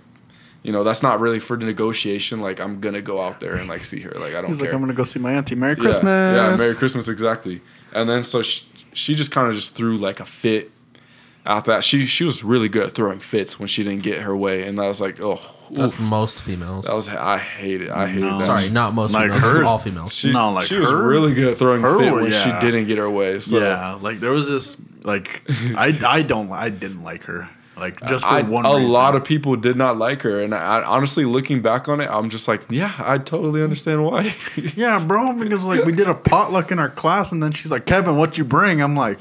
[0.63, 2.41] you know that's not really for the negotiation.
[2.41, 4.11] Like I'm gonna go out there and like see her.
[4.11, 4.67] Like I don't He's care.
[4.67, 5.55] like, I'm gonna go see my auntie.
[5.55, 6.03] Merry Yeah, Christmas.
[6.37, 7.61] Yeah, Merry Christmas, exactly.
[7.93, 10.71] And then so she, she just kind of just threw like a fit
[11.45, 14.35] out that she she was really good at throwing fits when she didn't get her
[14.35, 15.99] way, and I was like, oh, That's oof.
[15.99, 16.85] most females.
[16.85, 17.89] that was I hate it.
[17.89, 18.37] I hated No.
[18.39, 18.45] that.
[18.45, 19.41] Sorry, not most Like females.
[19.43, 19.67] That's hers.
[19.67, 20.13] all females.
[20.15, 22.41] She, No, like she was her- really good at throwing her, fit when yeah.
[22.61, 23.41] she didn't get her way.
[23.41, 25.41] So yeah, like there was this like
[25.75, 27.49] I I don't I didn't like her
[27.83, 28.91] like just for I, one a reason.
[28.91, 32.29] lot of people did not like her, and I, honestly, looking back on it, I'm
[32.29, 34.33] just like, yeah, I totally understand why.
[34.55, 35.33] yeah, bro.
[35.33, 38.37] Because like we did a potluck in our class, and then she's like, "Kevin, what
[38.37, 39.19] you bring?" I'm like,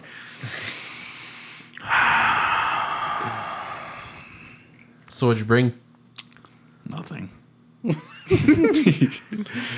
[5.09, 5.75] So what'd you bring?
[6.89, 7.32] "Nothing."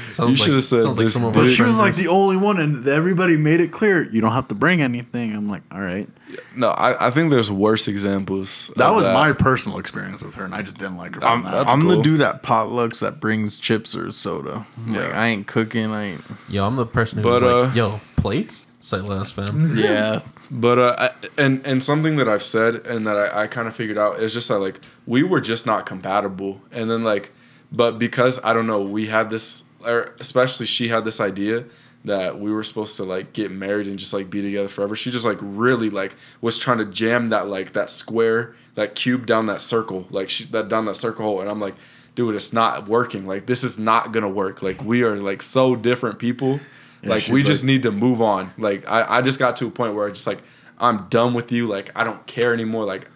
[0.08, 1.40] Sounds You should've said sounds like this some of dick.
[1.40, 4.32] our But she was like the only one, and everybody made it clear you don't
[4.32, 5.34] have to bring anything.
[5.34, 6.08] I'm like, all right.
[6.56, 8.70] no, I, I think there's worse examples.
[8.76, 11.20] That of was my personal experience with her, and I just didn't like her.
[11.20, 11.68] From I'm, that.
[11.68, 11.96] I'm cool.
[11.96, 14.66] the dude at potlucks that brings chips or soda.
[14.86, 15.20] Like Yeah.
[15.20, 15.90] I ain't cooking.
[15.90, 16.24] I ain't.
[16.48, 18.66] Yo, I'm the person who's But, like, uh, yo, plates?
[18.80, 19.70] Say less, fam.
[19.76, 20.20] Yeah.
[20.50, 23.74] But uh, I, and and something that I've said and that I, I kind of
[23.74, 27.32] figured out is just that like we were just not compatible, and then like,
[27.74, 31.64] but because I don't know, we had this, or especially she had this idea
[32.04, 34.94] that we were supposed to like get married and just like be together forever.
[34.94, 39.26] She just like really like was trying to jam that like that square, that cube
[39.26, 41.40] down that circle, like she that down that circle hole.
[41.40, 41.74] And I'm like,
[42.14, 43.26] dude, it's not working.
[43.26, 44.62] Like this is not gonna work.
[44.62, 46.60] Like we are like so different people.
[47.02, 48.52] Yeah, like we just need to move on.
[48.56, 50.42] Like I, I just got to a point where I just like
[50.78, 51.66] I'm done with you.
[51.66, 52.84] Like I don't care anymore.
[52.84, 53.08] Like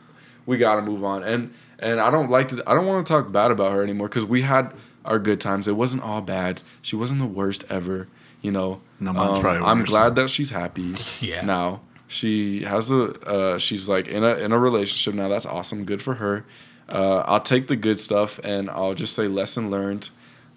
[0.46, 1.22] we gotta move on.
[1.22, 2.62] And and I don't like to.
[2.66, 4.72] I don't want to talk bad about her anymore because we had
[5.04, 5.68] our good times.
[5.68, 6.62] It wasn't all bad.
[6.82, 8.08] She wasn't the worst ever.
[8.42, 8.80] You know.
[9.00, 10.94] No, mine's probably I'm glad that she's happy.
[11.20, 11.44] Yeah.
[11.44, 13.04] Now she has a.
[13.26, 15.28] Uh, she's like in a in a relationship now.
[15.28, 15.84] That's awesome.
[15.84, 16.44] Good for her.
[16.88, 20.08] Uh, I'll take the good stuff and I'll just say lesson learned.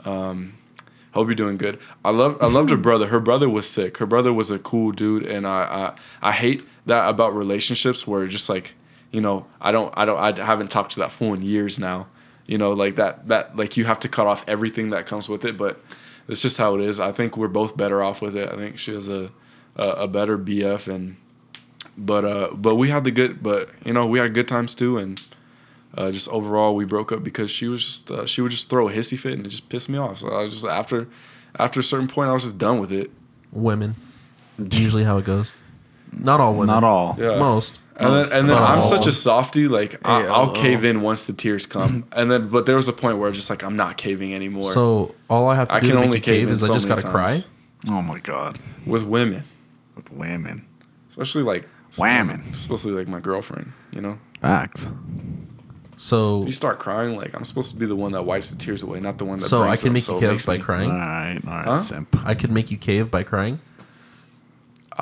[0.05, 0.57] Um,
[1.11, 1.77] hope you're doing good.
[2.05, 3.07] I love I loved her brother.
[3.07, 3.97] Her brother was sick.
[3.97, 8.25] Her brother was a cool dude, and I I, I hate that about relationships where
[8.27, 8.73] just like
[9.11, 12.07] you know I don't I don't I haven't talked to that fool in years now.
[12.47, 15.45] You know like that that like you have to cut off everything that comes with
[15.45, 15.79] it, but
[16.27, 16.99] it's just how it is.
[16.99, 18.49] I think we're both better off with it.
[18.49, 19.31] I think she has a
[19.75, 21.17] a, a better BF and
[21.97, 24.97] but uh but we had the good but you know we had good times too
[24.97, 25.21] and
[25.97, 28.87] uh, just overall we broke up because she was just uh, she would just throw
[28.87, 30.19] a hissy fit and it just pissed me off.
[30.19, 31.07] So I was just after
[31.59, 33.11] after a certain point I was just done with it.
[33.51, 33.95] Women.
[34.57, 35.51] Usually how it goes.
[36.13, 36.67] Not all women.
[36.67, 37.17] Not all.
[37.19, 37.39] Yeah.
[37.39, 37.79] Most.
[38.01, 39.11] And then, and then Not I'm such a oh.
[39.11, 39.67] softie.
[39.67, 42.19] Like I, I'll cave in once the tears come, mm-hmm.
[42.19, 44.71] and then but there was a point where just like I'm not caving anymore.
[44.73, 46.73] So all I have to I do can to only cave cave in is I
[46.73, 47.43] just gotta cry.
[47.87, 48.59] Oh my god.
[48.85, 49.43] with women,
[49.95, 50.65] With women.
[51.09, 52.51] especially like Whamming.
[52.51, 53.73] especially like my girlfriend.
[53.91, 54.87] You know, Facts.
[55.97, 58.57] So if you start crying, like I'm supposed to be the one that wipes the
[58.57, 59.45] tears away, not the one that.
[59.47, 60.89] so I can make so you it cave by me- crying.
[60.89, 61.79] All right, all right, Huh?
[61.79, 62.17] simp.
[62.25, 63.59] I could make you cave by crying.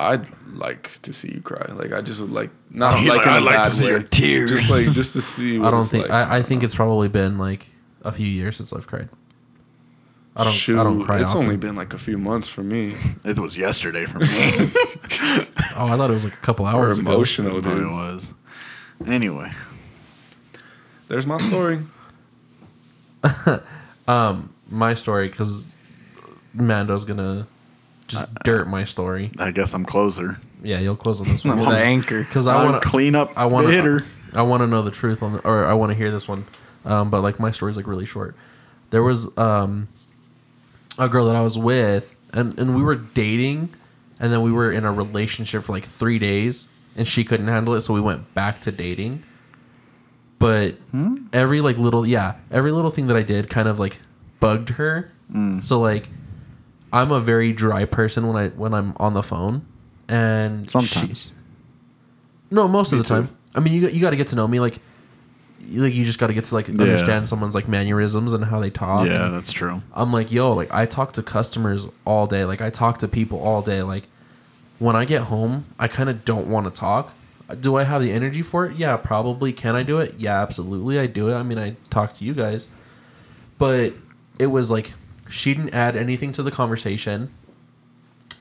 [0.00, 1.66] I'd like to see you cry.
[1.72, 3.84] Like I just would like not He's like, like, a "I'd like to bad see
[3.86, 3.90] way.
[3.90, 5.58] your tears." Just like just to see.
[5.60, 6.28] What I don't it's think Like.
[6.28, 7.68] I, I think it's probably been like
[8.02, 9.08] a few years since I've cried.
[10.36, 11.20] I don't Shoot, I don't cry.
[11.20, 11.42] It's often.
[11.44, 12.94] only been like a few months for me.
[13.24, 14.26] It was yesterday for me.
[15.76, 17.10] Oh, I thought it was like a couple Or hours ago.
[17.12, 17.90] emotional, it dude.
[17.90, 18.32] was.
[19.06, 19.50] Anyway.
[21.08, 21.80] There's my story.
[24.08, 25.64] Um, my story because
[26.54, 27.46] Mando's gonna
[28.10, 29.30] just dirt my story.
[29.38, 30.38] I guess I'm closer.
[30.62, 32.20] Yeah, you'll close on this one With an anchor.
[32.22, 34.00] because I I want to clean up I want the hitter.
[34.00, 34.06] to.
[34.34, 36.44] I want to know the truth on, the, or I want to hear this one.
[36.84, 38.36] Um, but like my story's like really short.
[38.90, 39.88] There was um,
[40.98, 43.70] a girl that I was with, and and we were dating,
[44.18, 47.74] and then we were in a relationship for like three days, and she couldn't handle
[47.74, 49.22] it, so we went back to dating.
[50.38, 50.76] But
[51.32, 53.98] every like little yeah, every little thing that I did kind of like
[54.40, 55.10] bugged her.
[55.60, 56.08] So like,
[56.92, 59.64] I'm a very dry person when I when I'm on the phone,
[60.08, 61.30] and she- Sometimes.
[62.50, 63.28] no, most of Me the time.
[63.54, 64.60] I mean, you got- you got to get to know me.
[64.60, 64.78] Like,
[65.66, 66.80] you- like you just got to get to like Yeah.
[66.82, 69.06] understand someone's like mannerisms and how they talk.
[69.06, 69.82] yeah, And that's true.
[69.94, 72.44] I'm like, yo, like I talk to customers all day.
[72.44, 73.82] Like I talk to people all day.
[73.82, 74.08] Like
[74.78, 77.12] when I get home, I kind of don't want to talk.
[77.60, 78.76] Do I have the energy for it?
[78.76, 79.52] Yeah, probably.
[79.52, 80.14] Can I do it?
[80.18, 80.98] Yeah, absolutely.
[81.00, 81.34] I do it.
[81.34, 82.68] I mean, I talk to you guys,
[83.58, 83.92] but
[84.38, 84.94] it was like
[85.30, 87.30] she didn't add anything to the conversation.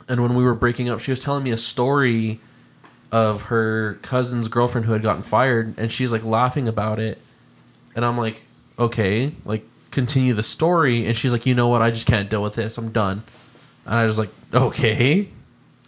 [0.08, 2.40] And when we were breaking up, she was telling me a story
[3.12, 7.20] of her cousin's girlfriend who had gotten fired, and she's like laughing about it.
[7.96, 8.44] And I'm like,
[8.78, 11.06] okay, like continue the story.
[11.06, 11.82] And she's like, you know what?
[11.82, 12.78] I just can't deal with this.
[12.78, 13.24] I'm done.
[13.86, 15.30] And I was like, okay.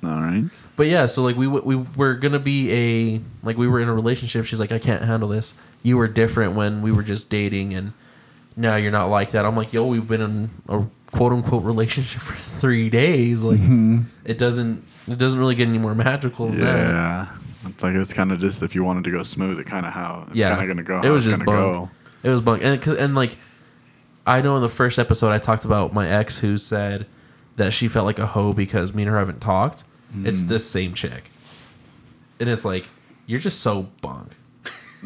[0.04, 0.50] All right.
[0.76, 3.88] But yeah, so like we w- we were gonna be a like we were in
[3.88, 4.46] a relationship.
[4.46, 5.54] She's like, I can't handle this.
[5.84, 7.94] You were different when we were just dating, and
[8.56, 9.46] now you're not like that.
[9.46, 13.44] I'm like, yo, we've been in a quote unquote relationship for three days.
[13.44, 13.60] Like,
[14.26, 16.78] it doesn't it doesn't really get any more magical than that.
[16.90, 17.36] Yeah.
[17.68, 19.94] It's like it's kind of just if you wanted to go smooth, it kind of
[19.94, 21.08] how it's Yeah, kind of gonna go.
[21.08, 21.90] It was just gonna bunk.
[22.24, 23.38] It was bunk, and 'cause- and like,
[24.28, 27.06] I know in the first episode I talked about my ex who said
[27.58, 29.84] that she felt like a hoe because me and her haven't talked.
[30.16, 30.26] Mm.
[30.28, 31.30] It's this same chick,
[32.40, 32.90] and it's like
[33.28, 34.36] you're just so bunk.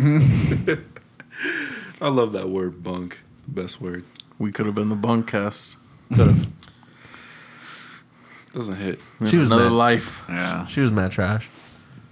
[2.02, 3.20] I love that word, bunk.
[3.48, 4.04] Best word.
[4.40, 5.78] We could have been the bunk cast.
[6.10, 6.48] Could have.
[8.54, 9.02] Doesn't hit.
[9.28, 9.74] She was another mad.
[9.74, 10.24] life.
[10.30, 10.66] Yeah.
[10.68, 11.50] She was mad trash.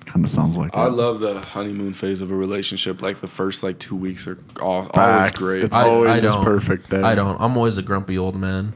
[0.05, 0.91] Kind of sounds like I it.
[0.91, 3.01] love the honeymoon phase of a relationship.
[3.01, 5.39] Like the first like two weeks are all, always Facts.
[5.39, 5.63] great.
[5.63, 7.03] It's always just perfect there.
[7.03, 7.39] I don't.
[7.41, 8.73] I'm always a grumpy old man,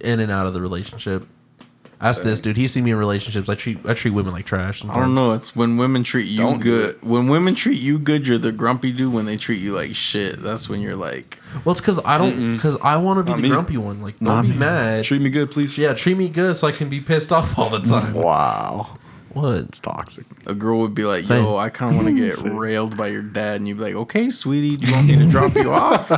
[0.00, 1.26] in and out of the relationship.
[1.98, 2.58] Ask this dude.
[2.58, 3.48] He's seen me in relationships.
[3.48, 4.84] I treat I treat women like trash.
[4.84, 5.32] I don't know.
[5.32, 7.02] It's when women treat you Don't do good.
[7.02, 9.14] When women treat you good, you're the grumpy dude.
[9.14, 12.56] When they treat you like shit, that's when you're like, Well, it's because I don't.
[12.56, 13.48] Because I want to be Not the me.
[13.48, 14.02] grumpy one.
[14.02, 14.56] Like, don't Not be me.
[14.58, 15.04] mad.
[15.04, 15.78] Treat me good, please.
[15.78, 18.12] Yeah, treat me good so I can be pissed off all the time.
[18.26, 18.90] Wow.
[19.32, 19.54] What?
[19.56, 20.24] It's toxic.
[20.46, 21.44] a girl would be like, Same.
[21.44, 22.56] "Yo, I kind of want to get Same.
[22.56, 25.26] railed by your dad," and you'd be like, "Okay, sweetie, do you want me to
[25.28, 26.10] drop you off?"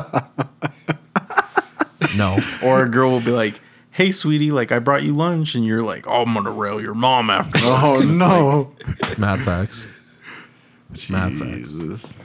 [2.17, 2.37] No.
[2.65, 3.61] Or a girl will be like,
[3.99, 6.95] "Hey, sweetie, like I brought you lunch," and you're like, "Oh, I'm gonna rail your
[6.95, 8.73] mom after." Oh work." And it's no!
[9.19, 9.87] Mad facts.
[11.11, 11.71] Mad facts.
[11.73, 12.17] Jesus.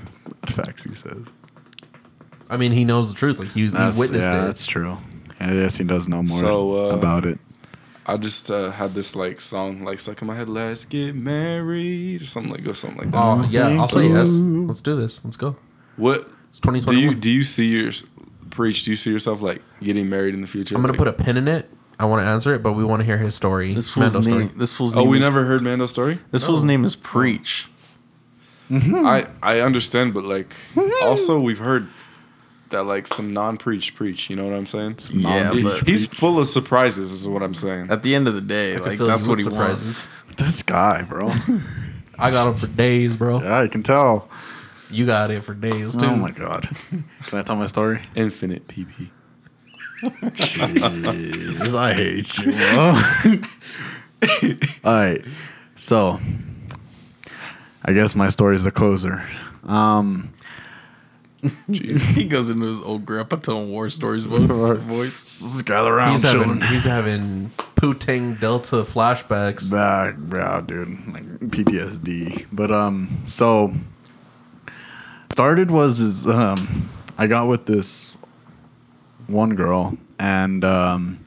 [0.44, 0.84] Mad facts.
[0.84, 1.26] He says.
[2.50, 3.40] I mean, he knows the truth.
[3.40, 4.46] Like he, he That's, witnessed yeah, it.
[4.46, 4.98] that's true.
[5.40, 7.40] I guess he does know more So, uh, about it.
[8.06, 10.50] I just uh, had this like song like stuck in my head.
[10.50, 13.18] Let's get married or something like or something like that.
[13.18, 14.30] Oh yeah, I'll say yes.
[14.30, 15.24] Let's do this.
[15.26, 15.56] Let's go.
[15.96, 17.00] What It's twenty twenty.
[17.00, 17.32] do you do?
[17.32, 17.92] You see your
[18.54, 18.84] preach?
[18.84, 20.76] Do you see yourself like getting married in the future?
[20.76, 21.70] I'm gonna Like- put a pin in it.
[22.00, 23.74] I want to answer it, but we want to hear his story.
[23.74, 24.48] This fool's Mando's name.
[24.48, 24.60] story.
[24.60, 25.10] This fool's Oh, name.
[25.10, 26.18] we is, never heard Mando's story.
[26.32, 27.68] This fool's name is Preach.
[28.72, 29.06] Mm-hmm.
[29.06, 31.06] I I understand, but like mm-hmm.
[31.06, 31.90] also we've heard
[32.70, 34.30] that like some non-preach preach.
[34.30, 34.98] You know what I'm saying?
[35.12, 37.12] Yeah, He- but he's full of surprises.
[37.12, 37.92] Is what I'm saying.
[37.92, 40.08] at the end of the day, I like that's what he surprises.
[40.28, 40.38] wants.
[40.38, 41.32] This guy, bro.
[42.18, 43.42] I got him for days, bro.
[43.42, 44.30] yeah, I can tell.
[44.90, 46.06] You got it for days too.
[46.06, 46.70] Oh my god.
[47.24, 48.02] Can I tell my story?
[48.16, 49.10] Infinite PP.
[50.04, 52.52] Jeez, I hate you.
[52.52, 53.02] bro.
[54.84, 55.24] All right.
[55.76, 56.20] So,
[57.84, 59.24] I guess my story is the closer.
[59.64, 60.34] Um,
[61.70, 64.48] he goes into his old grandpa telling war stories voice.
[64.84, 65.44] voice.
[65.44, 66.62] let's gather around, He's having children.
[66.70, 69.70] he's having Putang Delta flashbacks.
[69.70, 72.46] Back, yeah, dude, like PTSD.
[72.52, 73.74] But um, so
[75.34, 78.20] started was is um, I got with this
[79.26, 81.24] one girl, and um,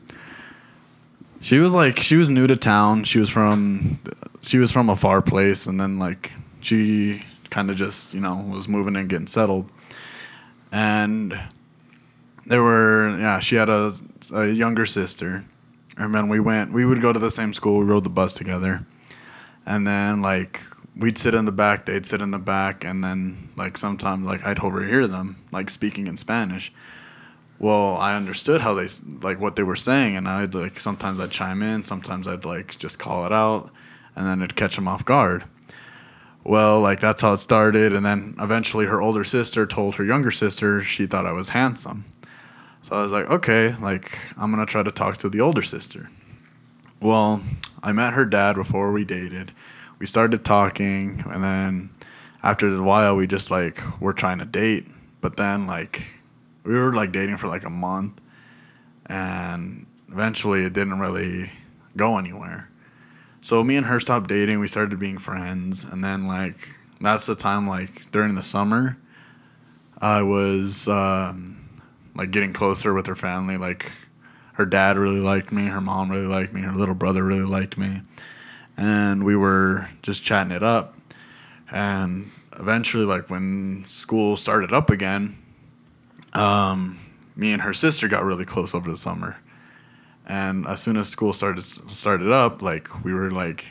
[1.40, 3.02] she was like she was new to town.
[3.02, 3.98] She was from
[4.42, 6.30] she was from a far place, and then like
[6.60, 9.68] she kind of just you know was moving and getting settled,
[10.70, 11.34] and
[12.46, 13.92] there were yeah she had a,
[14.32, 15.44] a younger sister.
[15.98, 17.78] And then we went we would go to the same school.
[17.78, 18.86] We rode the bus together.
[19.64, 20.60] And then like
[20.96, 24.44] we'd sit in the back they'd sit in the back and then like sometimes like
[24.44, 26.72] i'd overhear them like speaking in spanish
[27.58, 28.86] well i understood how they
[29.22, 32.78] like what they were saying and i'd like sometimes i'd chime in sometimes i'd like
[32.78, 33.70] just call it out
[34.14, 35.44] and then it'd catch them off guard
[36.44, 40.30] well like that's how it started and then eventually her older sister told her younger
[40.30, 42.04] sister she thought i was handsome
[42.86, 46.08] so I was like, okay, like I'm gonna try to talk to the older sister.
[47.00, 47.42] Well,
[47.82, 49.50] I met her dad before we dated.
[49.98, 51.90] We started talking, and then
[52.42, 54.86] after a while, we just like were trying to date.
[55.20, 56.02] But then like
[56.64, 58.20] we were like dating for like a month,
[59.06, 61.50] and eventually it didn't really
[61.96, 62.70] go anywhere.
[63.40, 64.60] So me and her stopped dating.
[64.60, 66.68] We started being friends, and then like
[67.00, 68.98] that's the time like during the summer,
[69.98, 70.88] I was.
[70.88, 71.66] Um,
[72.16, 73.56] like getting closer with her family.
[73.56, 73.90] Like
[74.54, 77.76] her dad really liked me, her mom really liked me, her little brother really liked
[77.76, 78.00] me,
[78.76, 80.94] and we were just chatting it up.
[81.70, 85.36] And eventually, like when school started up again,
[86.32, 86.98] um,
[87.34, 89.36] me and her sister got really close over the summer.
[90.26, 93.64] And as soon as school started started up, like we were like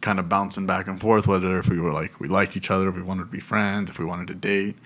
[0.00, 2.88] kind of bouncing back and forth whether if we were like we liked each other,
[2.88, 4.76] if we wanted to be friends, if we wanted to date.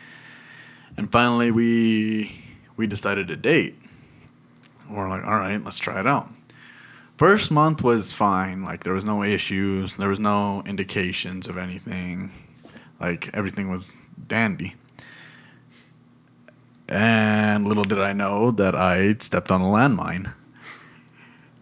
[0.97, 2.45] And finally, we
[2.77, 3.79] we decided to date.
[4.91, 6.29] We're like, all right, let's try it out.
[7.17, 8.63] First month was fine.
[8.63, 9.97] Like there was no issues.
[9.97, 12.31] There was no indications of anything.
[13.01, 14.75] Like everything was dandy.
[16.89, 20.35] And little did I know that I stepped on a landmine.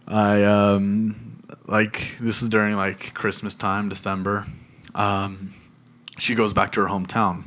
[0.07, 1.31] I um
[1.67, 4.45] like this is during like Christmas time, December.
[4.93, 5.53] Um,
[6.17, 7.45] she goes back to her hometown,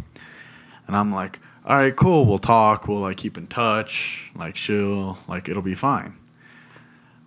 [0.86, 2.24] and I'm like, all right, cool.
[2.24, 2.88] We'll talk.
[2.88, 4.30] We'll like keep in touch.
[4.34, 6.16] Like she'll like it'll be fine.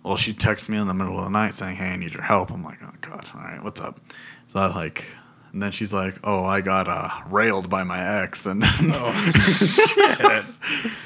[0.08, 2.22] Well, she texts me in the middle of the night saying, "Hey, I need your
[2.22, 4.00] help." I'm like, "Oh God, all right, what's up?"
[4.46, 5.04] So I like,
[5.52, 10.44] and then she's like, "Oh, I got uh, railed by my ex," and Oh shit!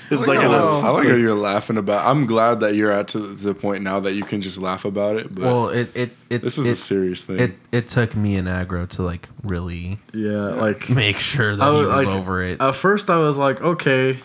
[0.09, 2.07] it's like, I an- like, I like how you're laughing about.
[2.09, 5.17] I'm glad that you're at to the point now that you can just laugh about
[5.17, 5.35] it.
[5.35, 7.41] But Well, it it it this is it, a serious thing.
[7.41, 11.71] it it took me and aggro to like really yeah, like make sure that I
[11.73, 12.61] he was, was like, over it.
[12.61, 14.21] At first, I was like, okay.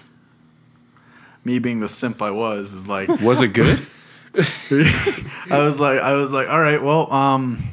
[1.44, 3.84] Me being the simp I was is like, was it good?
[5.50, 7.72] I was like, I was like, all right, well, um,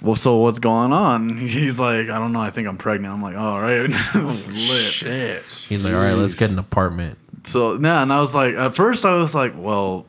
[0.00, 1.36] well, so what's going on?
[1.38, 2.40] He's like, I don't know.
[2.40, 3.14] I think I'm pregnant.
[3.14, 4.92] I'm like, all right, this lit.
[4.92, 5.42] Shit.
[5.44, 7.18] He's like, all right, let's get an apartment.
[7.44, 10.06] So yeah, and I was like, at first I was like, well,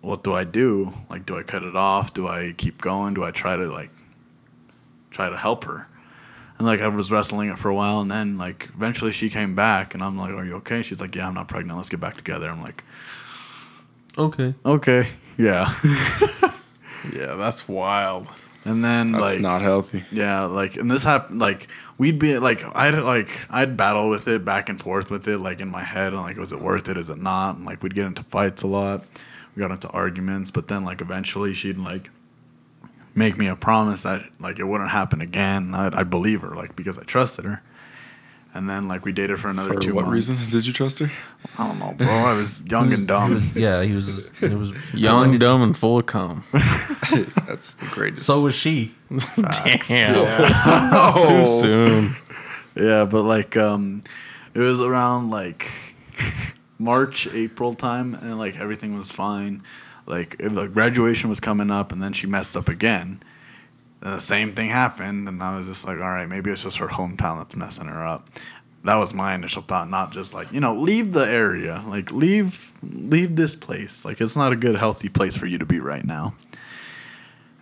[0.00, 0.92] what do I do?
[1.10, 2.14] Like, do I cut it off?
[2.14, 3.14] Do I keep going?
[3.14, 3.90] Do I try to like
[5.10, 5.88] try to help her?
[6.58, 9.54] And like I was wrestling it for a while, and then like eventually she came
[9.54, 11.76] back, and I'm like, "Are you okay?" She's like, "Yeah, I'm not pregnant.
[11.76, 12.82] Let's get back together." I'm like,
[14.18, 14.54] Okay.
[14.66, 15.06] "Okay,
[15.38, 15.74] yeah."
[17.12, 18.28] Yeah, that's wild.
[18.64, 20.04] and then That's like not healthy.
[20.10, 21.38] Yeah, like, and this happened.
[21.38, 25.38] Like, we'd be like, I'd like, I'd battle with it back and forth with it,
[25.38, 26.96] like in my head, and like, was it worth it?
[26.96, 27.56] Is it not?
[27.56, 29.04] And like, we'd get into fights a lot.
[29.54, 32.10] we got into arguments, but then like eventually she'd like
[33.14, 35.74] make me a promise that like it wouldn't happen again.
[35.74, 37.62] I'd, I'd believe her like because I trusted her.
[38.58, 40.28] And then like we dated for another For two what months.
[40.28, 41.12] reason did you trust her?
[41.58, 42.08] I don't know, bro.
[42.08, 43.28] I was young was- and dumb.
[43.28, 44.30] he was- yeah, he was.
[44.40, 46.42] He was Young, dumb, and full of cum.
[47.46, 48.26] That's the greatest.
[48.26, 48.94] So was she.
[49.88, 51.22] Damn.
[51.22, 52.16] Too soon.
[52.74, 54.02] Yeah, but like um
[54.54, 55.70] it was around like
[56.78, 59.62] March, April time and like everything was fine.
[60.06, 63.22] Like if like graduation was coming up and then she messed up again.
[64.00, 66.78] And the same thing happened and I was just like, all right, maybe it's just
[66.78, 68.28] her hometown that's messing her up.
[68.84, 71.84] That was my initial thought, not just like, you know, leave the area.
[71.86, 74.04] Like leave leave this place.
[74.04, 76.34] Like it's not a good healthy place for you to be right now.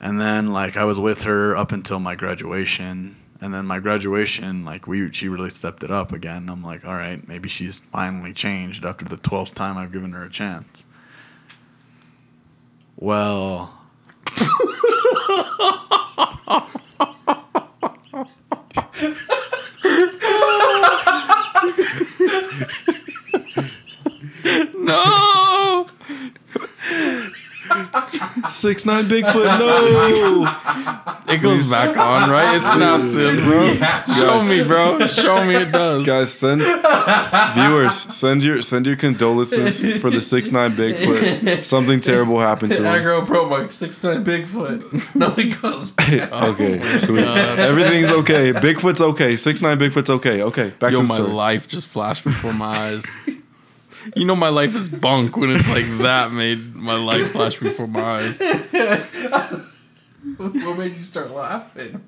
[0.01, 3.17] And then like I was with her up until my graduation.
[3.41, 6.49] And then my graduation, like we she really stepped it up again.
[6.51, 10.25] I'm like, all right, maybe she's finally changed after the twelfth time I've given her
[10.25, 10.85] a chance.
[12.97, 13.73] Well
[16.17, 16.67] No.
[28.57, 29.59] Six nine Bigfoot.
[29.59, 31.13] No.
[31.29, 32.57] It goes back on, right?
[32.57, 33.67] It snaps in, bro.
[34.15, 35.05] Show me, bro.
[35.09, 36.07] Show me it does.
[36.07, 36.63] Guys, send
[37.55, 41.65] viewers send your send your condolences for the six nine Bigfoot.
[41.65, 42.87] Something terrible happened to him.
[42.87, 44.85] Agro Pro Mike six nine Bigfoot.
[45.17, 45.93] No, he goes.
[46.01, 47.25] okay, sweet.
[47.25, 48.53] Everything's okay.
[48.53, 49.35] Bigfoot's okay.
[49.37, 50.43] Six nine Bigfoot's okay.
[50.43, 51.31] Okay, back Yo, to the my story.
[51.33, 53.05] life just flashed before my eyes.
[54.15, 57.87] You know my life is bunk when it's like that made my life flash before
[57.89, 58.41] my eyes.
[60.39, 62.03] What made you start laughing?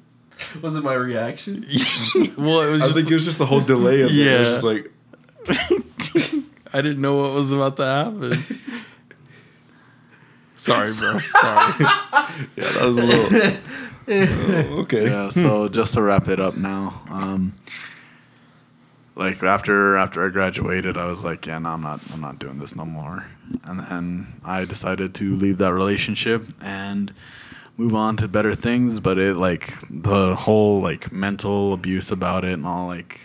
[0.63, 1.65] Was it my reaction?
[2.39, 4.17] well, it was I just think it was just the whole delay of it.
[4.17, 4.39] It Yeah.
[4.41, 4.91] was just like
[6.73, 8.45] I didn't know what was about to happen.
[10.57, 11.19] Sorry, bro.
[11.31, 11.85] Sorry.
[12.57, 13.59] yeah, that was a little.
[14.11, 15.07] Oh, okay.
[15.07, 17.53] yeah, so just to wrap it up now, um,
[19.19, 22.59] like after after I graduated, I was like, yeah, no, I'm not I'm not doing
[22.59, 23.27] this no more.
[23.65, 27.13] And then I decided to leave that relationship and
[27.77, 29.01] move on to better things.
[29.01, 33.21] But it like the whole like mental abuse about it and all like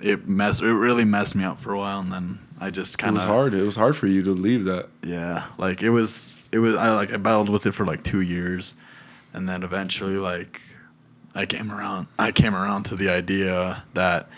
[0.00, 2.00] it mess it really messed me up for a while.
[2.00, 3.54] And then I just kind of It was hard.
[3.54, 4.88] It was hard for you to leave that.
[5.02, 8.20] yeah like it was it was i like i battled with it for like two
[8.20, 8.74] years
[9.32, 10.60] and then eventually like
[11.34, 14.28] i came around i came around to the idea that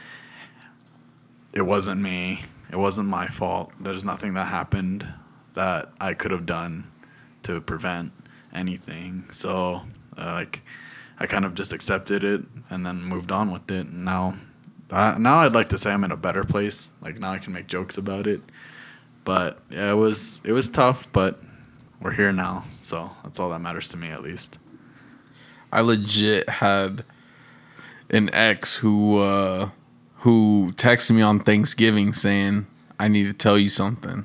[1.55, 2.45] it wasn't me.
[2.71, 3.71] It wasn't my fault.
[3.81, 5.07] There's nothing that happened
[5.55, 6.91] that i could have done
[7.45, 8.13] to prevent
[8.53, 9.25] anything.
[9.31, 9.83] So
[10.19, 10.63] uh, like
[11.19, 13.87] i kind of just accepted it and then moved on with it.
[13.87, 14.37] And now
[14.91, 16.91] uh, now i'd like to say i'm in a better place.
[17.01, 18.41] Like now i can make jokes about it.
[19.25, 21.41] But yeah, it was it was tough, but
[22.01, 24.59] we're here now, so that's all that matters to me at least.
[25.73, 27.05] I legit had
[28.11, 29.71] an ex who uh
[30.25, 32.66] who texted me on Thanksgiving saying,
[32.99, 34.25] I need to tell you something.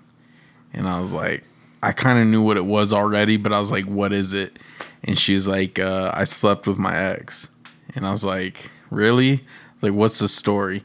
[0.74, 1.43] And I was like,
[1.84, 4.60] I kind of knew what it was already, but I was like, what is it?
[5.04, 7.50] And she's like, uh, I slept with my ex.
[7.95, 9.41] And I was like, really?
[9.82, 10.84] Like, what's the story?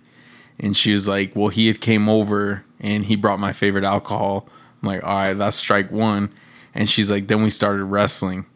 [0.58, 4.48] And she was like, well, he had came over and he brought my favorite alcohol.
[4.82, 6.30] I'm like, all right, that's strike one.
[6.74, 8.46] And she's like, then we started wrestling.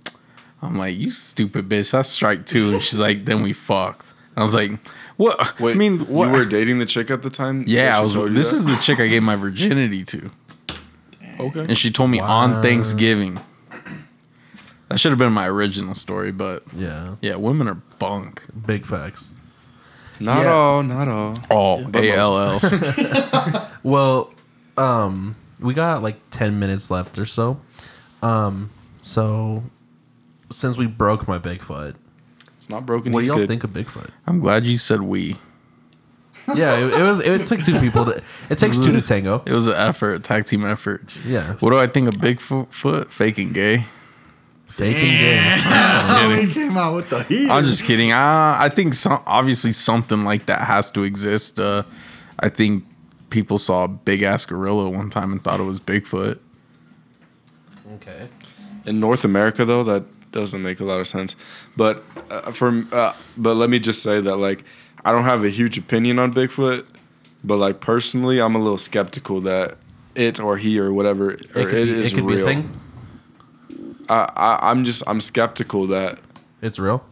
[0.60, 2.72] I'm like, you stupid bitch, that's strike two.
[2.72, 4.12] And she's like, then we fucked.
[4.36, 4.72] I was like,
[5.18, 5.60] what?
[5.60, 6.28] Wait, I mean, what?
[6.28, 7.64] You were dating the chick at the time?
[7.66, 8.14] yeah, I was.
[8.14, 8.56] This that?
[8.56, 10.30] is the chick I gave my virginity to,
[11.38, 11.60] okay.
[11.60, 12.28] and she told me Wow.
[12.28, 13.38] on Thanksgiving.
[14.88, 18.42] That should have been my original story, but Yeah, yeah, women are bunk.
[18.66, 19.32] big facts.
[20.18, 20.52] Not Yeah.
[20.52, 21.34] all, not all.
[21.50, 23.68] All A L L.
[23.84, 24.32] Well,
[24.76, 27.60] um, we got like ten minutes left or so.
[28.22, 29.62] Um, so
[30.50, 31.94] since we broke my Bigfoot,
[32.68, 33.12] It's not broken.
[33.12, 33.48] what do he's y'all good.
[33.48, 34.10] think of Bigfoot?
[34.26, 35.36] I'm glad you said we.
[36.54, 37.20] Yeah, it, it was.
[37.20, 38.22] It took two people to.
[38.48, 39.42] It takes two to tango.
[39.44, 41.14] It was an effort, tag team effort.
[41.26, 41.54] Yeah.
[41.60, 42.72] What do I think of Bigfoot?
[42.72, 43.12] Foot?
[43.12, 43.84] Faking gay.
[44.66, 45.58] Faking game.
[45.60, 46.46] kidding.
[46.48, 47.50] he came out with the heat.
[47.50, 48.12] I'm just kidding.
[48.12, 51.60] Uh, I think some, obviously something like that has to exist.
[51.60, 51.82] Uh,
[52.38, 52.84] I think
[53.28, 56.38] people saw a big ass gorilla one time and thought it was Bigfoot.
[57.96, 58.28] Okay.
[58.86, 61.34] In North America, though, that doesn't make a lot of sense.
[61.76, 64.64] But uh, for uh, but let me just say that like
[65.04, 66.86] I don't have a huge opinion on Bigfoot,
[67.44, 69.76] but like personally, I'm a little skeptical that
[70.14, 72.36] it or he or whatever or It could, it be, is it could real.
[72.38, 72.80] be a thing.
[74.08, 76.18] I, I I'm just I'm skeptical that
[76.62, 77.04] It's real.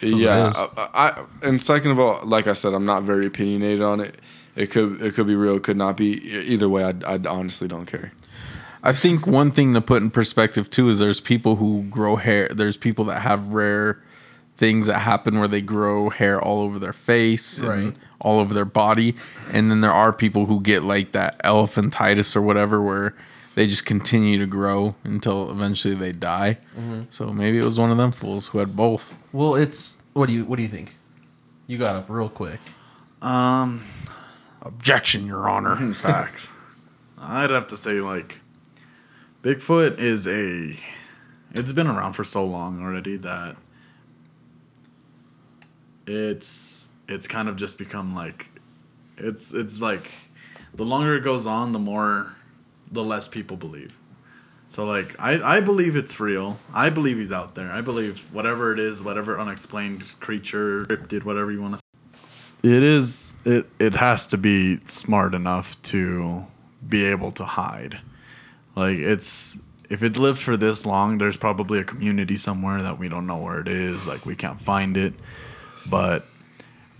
[0.00, 0.52] yeah.
[0.76, 4.16] I, I, and second of all, like I said, I'm not very opinionated on it.
[4.54, 6.12] It could it could be real, it could not be.
[6.30, 8.12] Either way, I I honestly don't care.
[8.82, 12.48] I think one thing to put in perspective too is there's people who grow hair.
[12.48, 14.02] There's people that have rare
[14.56, 17.96] things that happen where they grow hair all over their face and Right.
[18.20, 19.14] all over their body,
[19.50, 23.14] and then there are people who get like that elephantitis or whatever where
[23.54, 26.58] they just continue to grow until eventually they die.
[27.10, 29.14] So maybe it was one of them fools who had both.
[29.32, 30.96] Well, it's what do you what do you think?
[31.66, 32.60] You got up real quick.
[33.20, 33.82] Um,
[34.60, 35.76] Objection, Your Honor.
[35.94, 36.48] facts.
[37.18, 38.40] I'd have to say like,
[39.42, 40.78] Bigfoot is a.
[41.52, 43.56] It's been around for so long already that.
[46.06, 48.48] It's it's kind of just become like,
[49.16, 50.10] it's it's like,
[50.74, 52.34] the longer it goes on, the more,
[52.90, 53.98] the less people believe.
[54.68, 56.58] So like I, I believe it's real.
[56.72, 57.70] I believe he's out there.
[57.70, 61.80] I believe whatever it is, whatever unexplained creature, cryptid, whatever you want to.
[62.62, 63.36] It is.
[63.44, 66.46] It it has to be smart enough to
[66.88, 68.00] be able to hide.
[68.76, 69.56] Like it's
[69.90, 73.36] if it lived for this long, there's probably a community somewhere that we don't know
[73.36, 74.06] where it is.
[74.06, 75.12] Like we can't find it,
[75.90, 76.26] but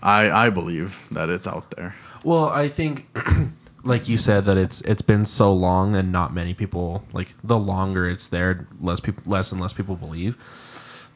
[0.03, 1.95] I I believe that it's out there.
[2.25, 3.09] Well, I think,
[3.85, 7.35] like you said, that it's it's been so long, and not many people like.
[7.43, 10.37] The longer it's there, less people, less and less people believe.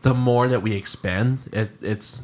[0.02, 2.22] The more that we expand, it, it's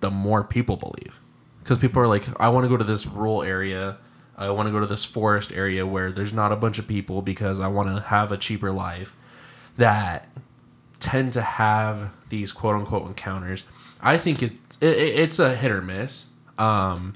[0.00, 1.20] the more people believe,
[1.62, 3.98] because people are like, I want to go to this rural area.
[4.36, 7.22] I want to go to this forest area where there's not a bunch of people
[7.22, 9.14] because I want to have a cheaper life.
[9.76, 10.28] That
[11.00, 13.64] tend to have these quote unquote encounters.
[14.00, 16.26] I think it's it, it- it's a hit or miss.
[16.58, 17.14] Um,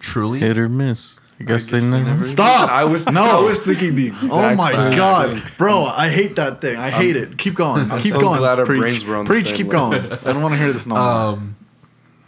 [0.00, 1.20] truly, Hit or miss.
[1.38, 2.04] I guess, they, guess they never.
[2.10, 2.70] never- Stop!
[2.70, 3.22] I was No.
[3.22, 5.84] I was thinking the exact Oh my same god, bro!
[5.84, 6.76] I hate that thing.
[6.78, 7.36] I hate it.
[7.36, 7.90] Keep going.
[7.90, 8.38] I'm keep so going.
[8.38, 8.80] glad our Preach.
[8.80, 9.48] brains were on the Preach.
[9.48, 9.90] same Keep level.
[9.90, 10.12] going.
[10.24, 11.02] I don't want to hear this no more.
[11.04, 11.56] um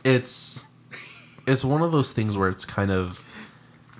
[0.05, 0.67] it's
[1.47, 3.23] it's one of those things where it's kind of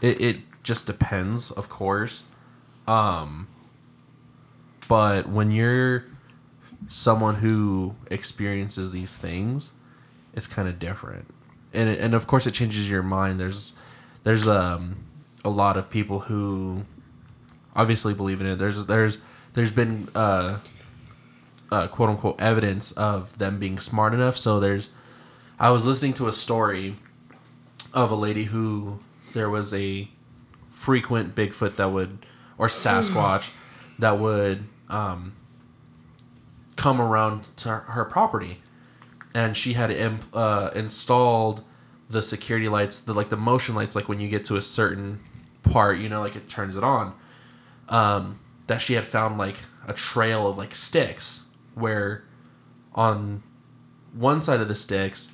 [0.03, 2.25] it, it just depends of course.
[2.87, 3.49] Um
[4.87, 6.05] but when you're
[6.89, 9.73] someone who experiences these things
[10.35, 11.35] it's kind of different.
[11.73, 13.41] And it, and of course it changes your mind.
[13.41, 13.75] There's
[14.25, 14.97] there's um
[15.45, 16.83] a lot of people who
[17.75, 18.57] obviously believe in it.
[18.57, 19.19] There's there's
[19.55, 20.59] there's been uh
[21.71, 24.37] uh, quote unquote evidence of them being smart enough.
[24.37, 24.91] So there's,
[25.59, 26.97] I was listening to a story
[27.93, 29.01] of a lady who
[29.33, 30.09] there was a
[30.71, 32.25] frequent Bigfoot that would,
[32.57, 33.51] or Sasquatch
[33.99, 35.35] that would um,
[36.77, 38.63] come around to her, property,
[39.35, 41.65] and she had imp, uh, installed
[42.09, 45.21] the security lights, the like the motion lights, like when you get to a certain
[45.63, 47.15] part, you know, like it turns it on.
[47.89, 49.57] Um, that she had found like
[49.87, 51.43] a trail of like sticks
[51.75, 52.25] where
[52.95, 53.43] on
[54.13, 55.33] one side of the sticks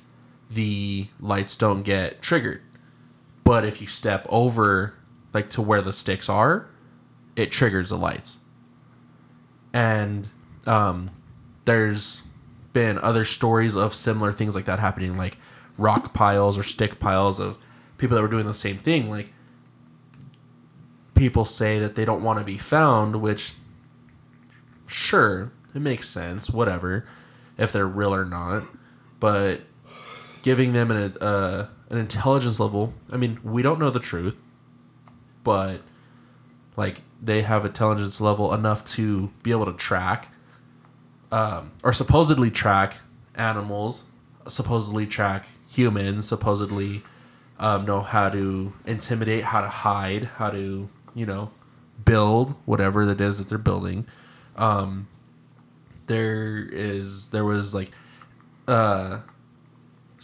[0.49, 2.61] the lights don't get triggered
[3.45, 4.95] but if you step over
[5.33, 6.67] like to where the sticks are
[7.35, 8.39] it triggers the lights.
[9.73, 10.29] And
[10.65, 11.11] um,
[11.65, 12.23] there's
[12.73, 15.37] been other stories of similar things like that happening like
[15.77, 17.57] rock piles or stick piles of
[17.97, 19.09] people that were doing the same thing.
[19.09, 19.33] Like
[21.13, 23.53] people say that they don't want to be found which
[24.87, 27.05] sure it makes sense whatever
[27.57, 28.63] if they're real or not.
[29.19, 29.61] But
[30.41, 32.93] giving them an, uh, an intelligence level.
[33.11, 34.37] I mean we don't know the truth
[35.43, 35.81] but
[36.75, 40.29] like they have intelligence level enough to be able to track
[41.31, 42.95] um, or supposedly track
[43.35, 44.05] animals
[44.47, 47.03] supposedly track humans supposedly
[47.59, 51.51] um, know how to intimidate how to hide how to you know
[52.03, 54.05] build whatever it is that they're building.
[54.55, 55.07] Um,
[56.07, 57.91] there is there was like
[58.67, 59.19] uh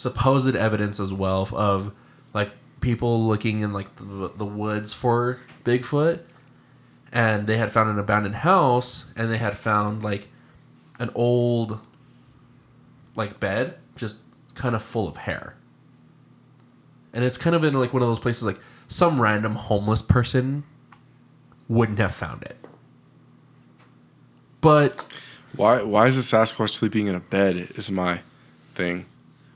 [0.01, 1.93] supposed evidence as well of
[2.33, 6.21] like people looking in like the, the woods for Bigfoot.
[7.11, 10.29] And they had found an abandoned house and they had found like
[10.99, 11.85] an old
[13.15, 14.21] like bed just
[14.55, 15.55] kind of full of hair.
[17.13, 20.63] And it's kind of in like one of those places like some random homeless person
[21.67, 22.57] wouldn't have found it.
[24.61, 25.05] But
[25.55, 28.21] Why why is a Sasquatch sleeping in a bed is my
[28.73, 29.05] thing.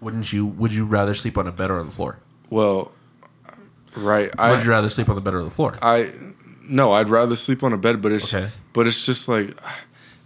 [0.06, 2.18] Wouldn't you would you rather sleep on a bed or on the floor
[2.50, 2.92] Well,
[3.96, 4.30] right.
[4.32, 6.12] would I you rather sleep on the bed or the floor I
[6.68, 8.50] no, I'd rather sleep on a bed, but it's Okay.
[8.74, 9.56] but it's just like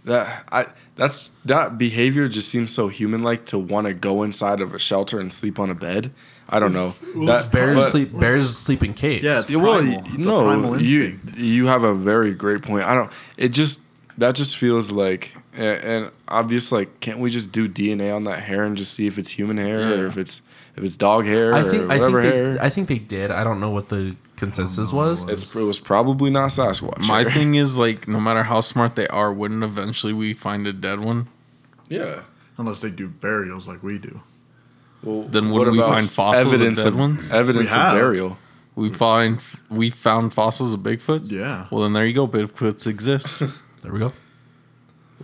[0.04, 0.66] that I
[0.96, 4.78] that's that behavior just seems so human like to want to go inside of a
[4.78, 6.12] shelter and sleep on a bed.
[6.52, 6.94] I don't know.
[7.26, 10.02] that bears but- sleep bears sleep in caves Yeah, it's well, primal.
[10.06, 12.84] It's no, primal you you have a very great point.
[12.84, 13.10] I don't.
[13.36, 13.82] It just
[14.16, 18.40] that just feels like and, and obvious like can't we just do DNA on that
[18.40, 20.42] hair and just see if it's human hair or if it's
[20.76, 22.58] if it's dog hair I or think I think whatever they, hair.
[22.60, 23.30] I think they did.
[23.30, 25.28] I don't know what the consensus was.
[25.28, 27.06] it's, it was probably not Sasquatch.
[27.06, 27.30] My hair.
[27.36, 31.00] thing is like, no matter how smart they are, wouldn't eventually we find a dead
[31.00, 31.28] one?
[31.88, 32.22] yeah.
[32.56, 34.20] Unless they do burials like we do.
[35.02, 37.32] Well, Then what wouldn't we about find fossils of evidence dead of ones?
[37.32, 38.36] Evidence of burial.
[38.74, 39.40] We find
[39.70, 41.32] we found fossils of Bigfoots.
[41.32, 41.68] Yeah.
[41.70, 42.28] Well, then there you go.
[42.28, 43.42] Bigfoots exist.
[43.82, 44.12] There we go.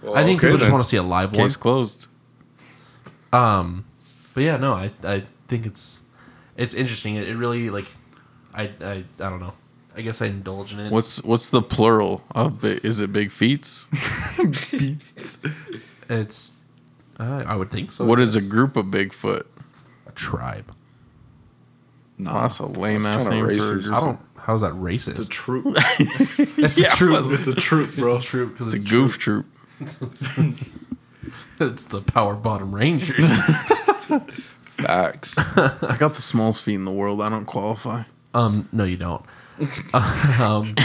[0.03, 0.73] Well, I think okay people just then.
[0.73, 1.43] want to see a live one.
[1.47, 2.07] Case closed.
[3.33, 3.85] Um,
[4.35, 6.01] but yeah, no, I I think it's
[6.57, 7.17] it's interesting.
[7.17, 7.87] It, it really like
[8.55, 9.55] I I I don't know.
[9.97, 10.93] I guess I indulge in it.
[10.93, 12.61] What's what's the plural of?
[12.61, 13.89] Big, is it big feets?
[16.09, 16.53] It's
[17.19, 18.05] uh, I would think so.
[18.05, 19.45] What is a group of Bigfoot?
[20.07, 20.73] a tribe?
[22.19, 23.93] No, that's a lame That's ass kinda name for a group.
[23.95, 24.21] I don't.
[24.37, 25.19] How's that racist?
[25.19, 25.65] it's a troop.
[26.59, 27.13] It's Yeah, true.
[27.13, 28.17] was it's a troop, bro.
[28.17, 29.47] It's true because It's a goof troop.
[31.59, 33.31] It's the Power Bottom Rangers.
[34.63, 35.37] facts?
[35.39, 37.21] I got the smallest feet in the world.
[37.23, 38.03] I don't qualify.
[38.35, 39.25] um, no, you don't.
[39.95, 40.75] um,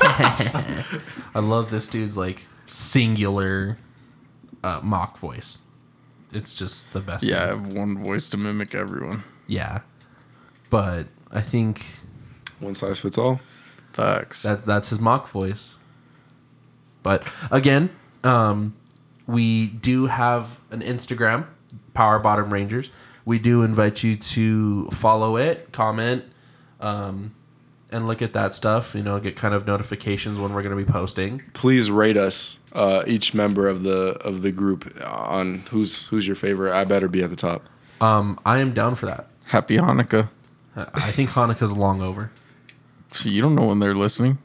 [0.00, 1.00] I
[1.40, 3.78] love this dude's like singular
[4.62, 5.58] uh, mock voice.
[6.32, 7.24] It's just the best.
[7.24, 9.22] Yeah, I have one voice to mimic everyone.
[9.46, 9.80] yeah.
[10.70, 11.86] But I think
[12.60, 13.40] One size fits all.
[13.94, 14.42] Facts.
[14.42, 15.76] That that's his mock voice.
[17.08, 17.88] But again,
[18.22, 18.76] um,
[19.26, 21.46] we do have an Instagram,
[21.94, 22.90] Power Bottom Rangers.
[23.24, 26.24] We do invite you to follow it, comment,
[26.80, 27.34] um,
[27.90, 28.94] and look at that stuff.
[28.94, 31.44] You know, get kind of notifications when we're going to be posting.
[31.54, 36.36] Please rate us, uh, each member of the of the group on who's who's your
[36.36, 36.74] favorite.
[36.74, 37.64] I better be at the top.
[38.02, 39.28] Um, I am down for that.
[39.46, 40.28] Happy Hanukkah.
[40.76, 42.30] I I think Hanukkah's long over.
[43.12, 44.36] So you don't know when they're listening.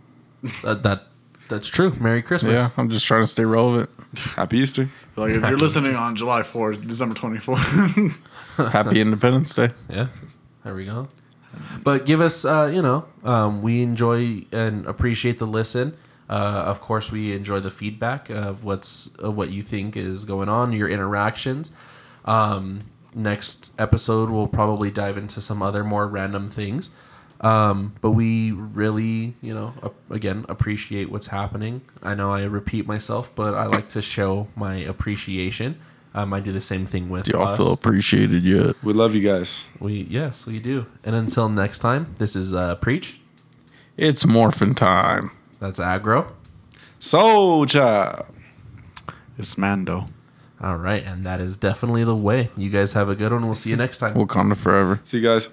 [0.64, 1.07] That, that
[1.53, 1.93] that's true.
[1.99, 2.53] Merry Christmas.
[2.53, 3.89] Yeah, I'm just trying to stay relevant.
[4.35, 4.89] Happy Easter.
[5.15, 8.17] Like if you're listening on July 4th, December 24th.
[8.71, 9.69] Happy Independence Day.
[9.89, 10.07] Yeah,
[10.63, 11.07] there we go.
[11.83, 15.95] But give us, uh, you know, um, we enjoy and appreciate the listen.
[16.29, 20.49] Uh, of course, we enjoy the feedback of what's of what you think is going
[20.49, 21.71] on, your interactions.
[22.25, 22.79] Um,
[23.13, 26.89] next episode, we'll probably dive into some other more random things.
[27.43, 29.73] Um, but we really, you know,
[30.09, 31.81] again, appreciate what's happening.
[32.01, 35.77] I know I repeat myself, but I like to show my appreciation.
[36.15, 37.57] Um, I do the same thing with Do y'all us.
[37.57, 38.75] feel appreciated yet?
[38.83, 39.67] We love you guys.
[39.79, 40.85] We yes, we do.
[41.03, 43.19] And until next time, this is uh, preach.
[43.97, 45.31] It's morphin' time.
[45.59, 46.31] That's aggro.
[46.99, 48.25] Soldier.
[49.37, 50.05] it's Mando.
[50.61, 52.49] All right, and that is definitely the way.
[52.55, 53.45] You guys have a good one.
[53.45, 54.13] We'll see you next time.
[54.15, 55.01] Wakanda forever.
[55.03, 55.49] See you guys.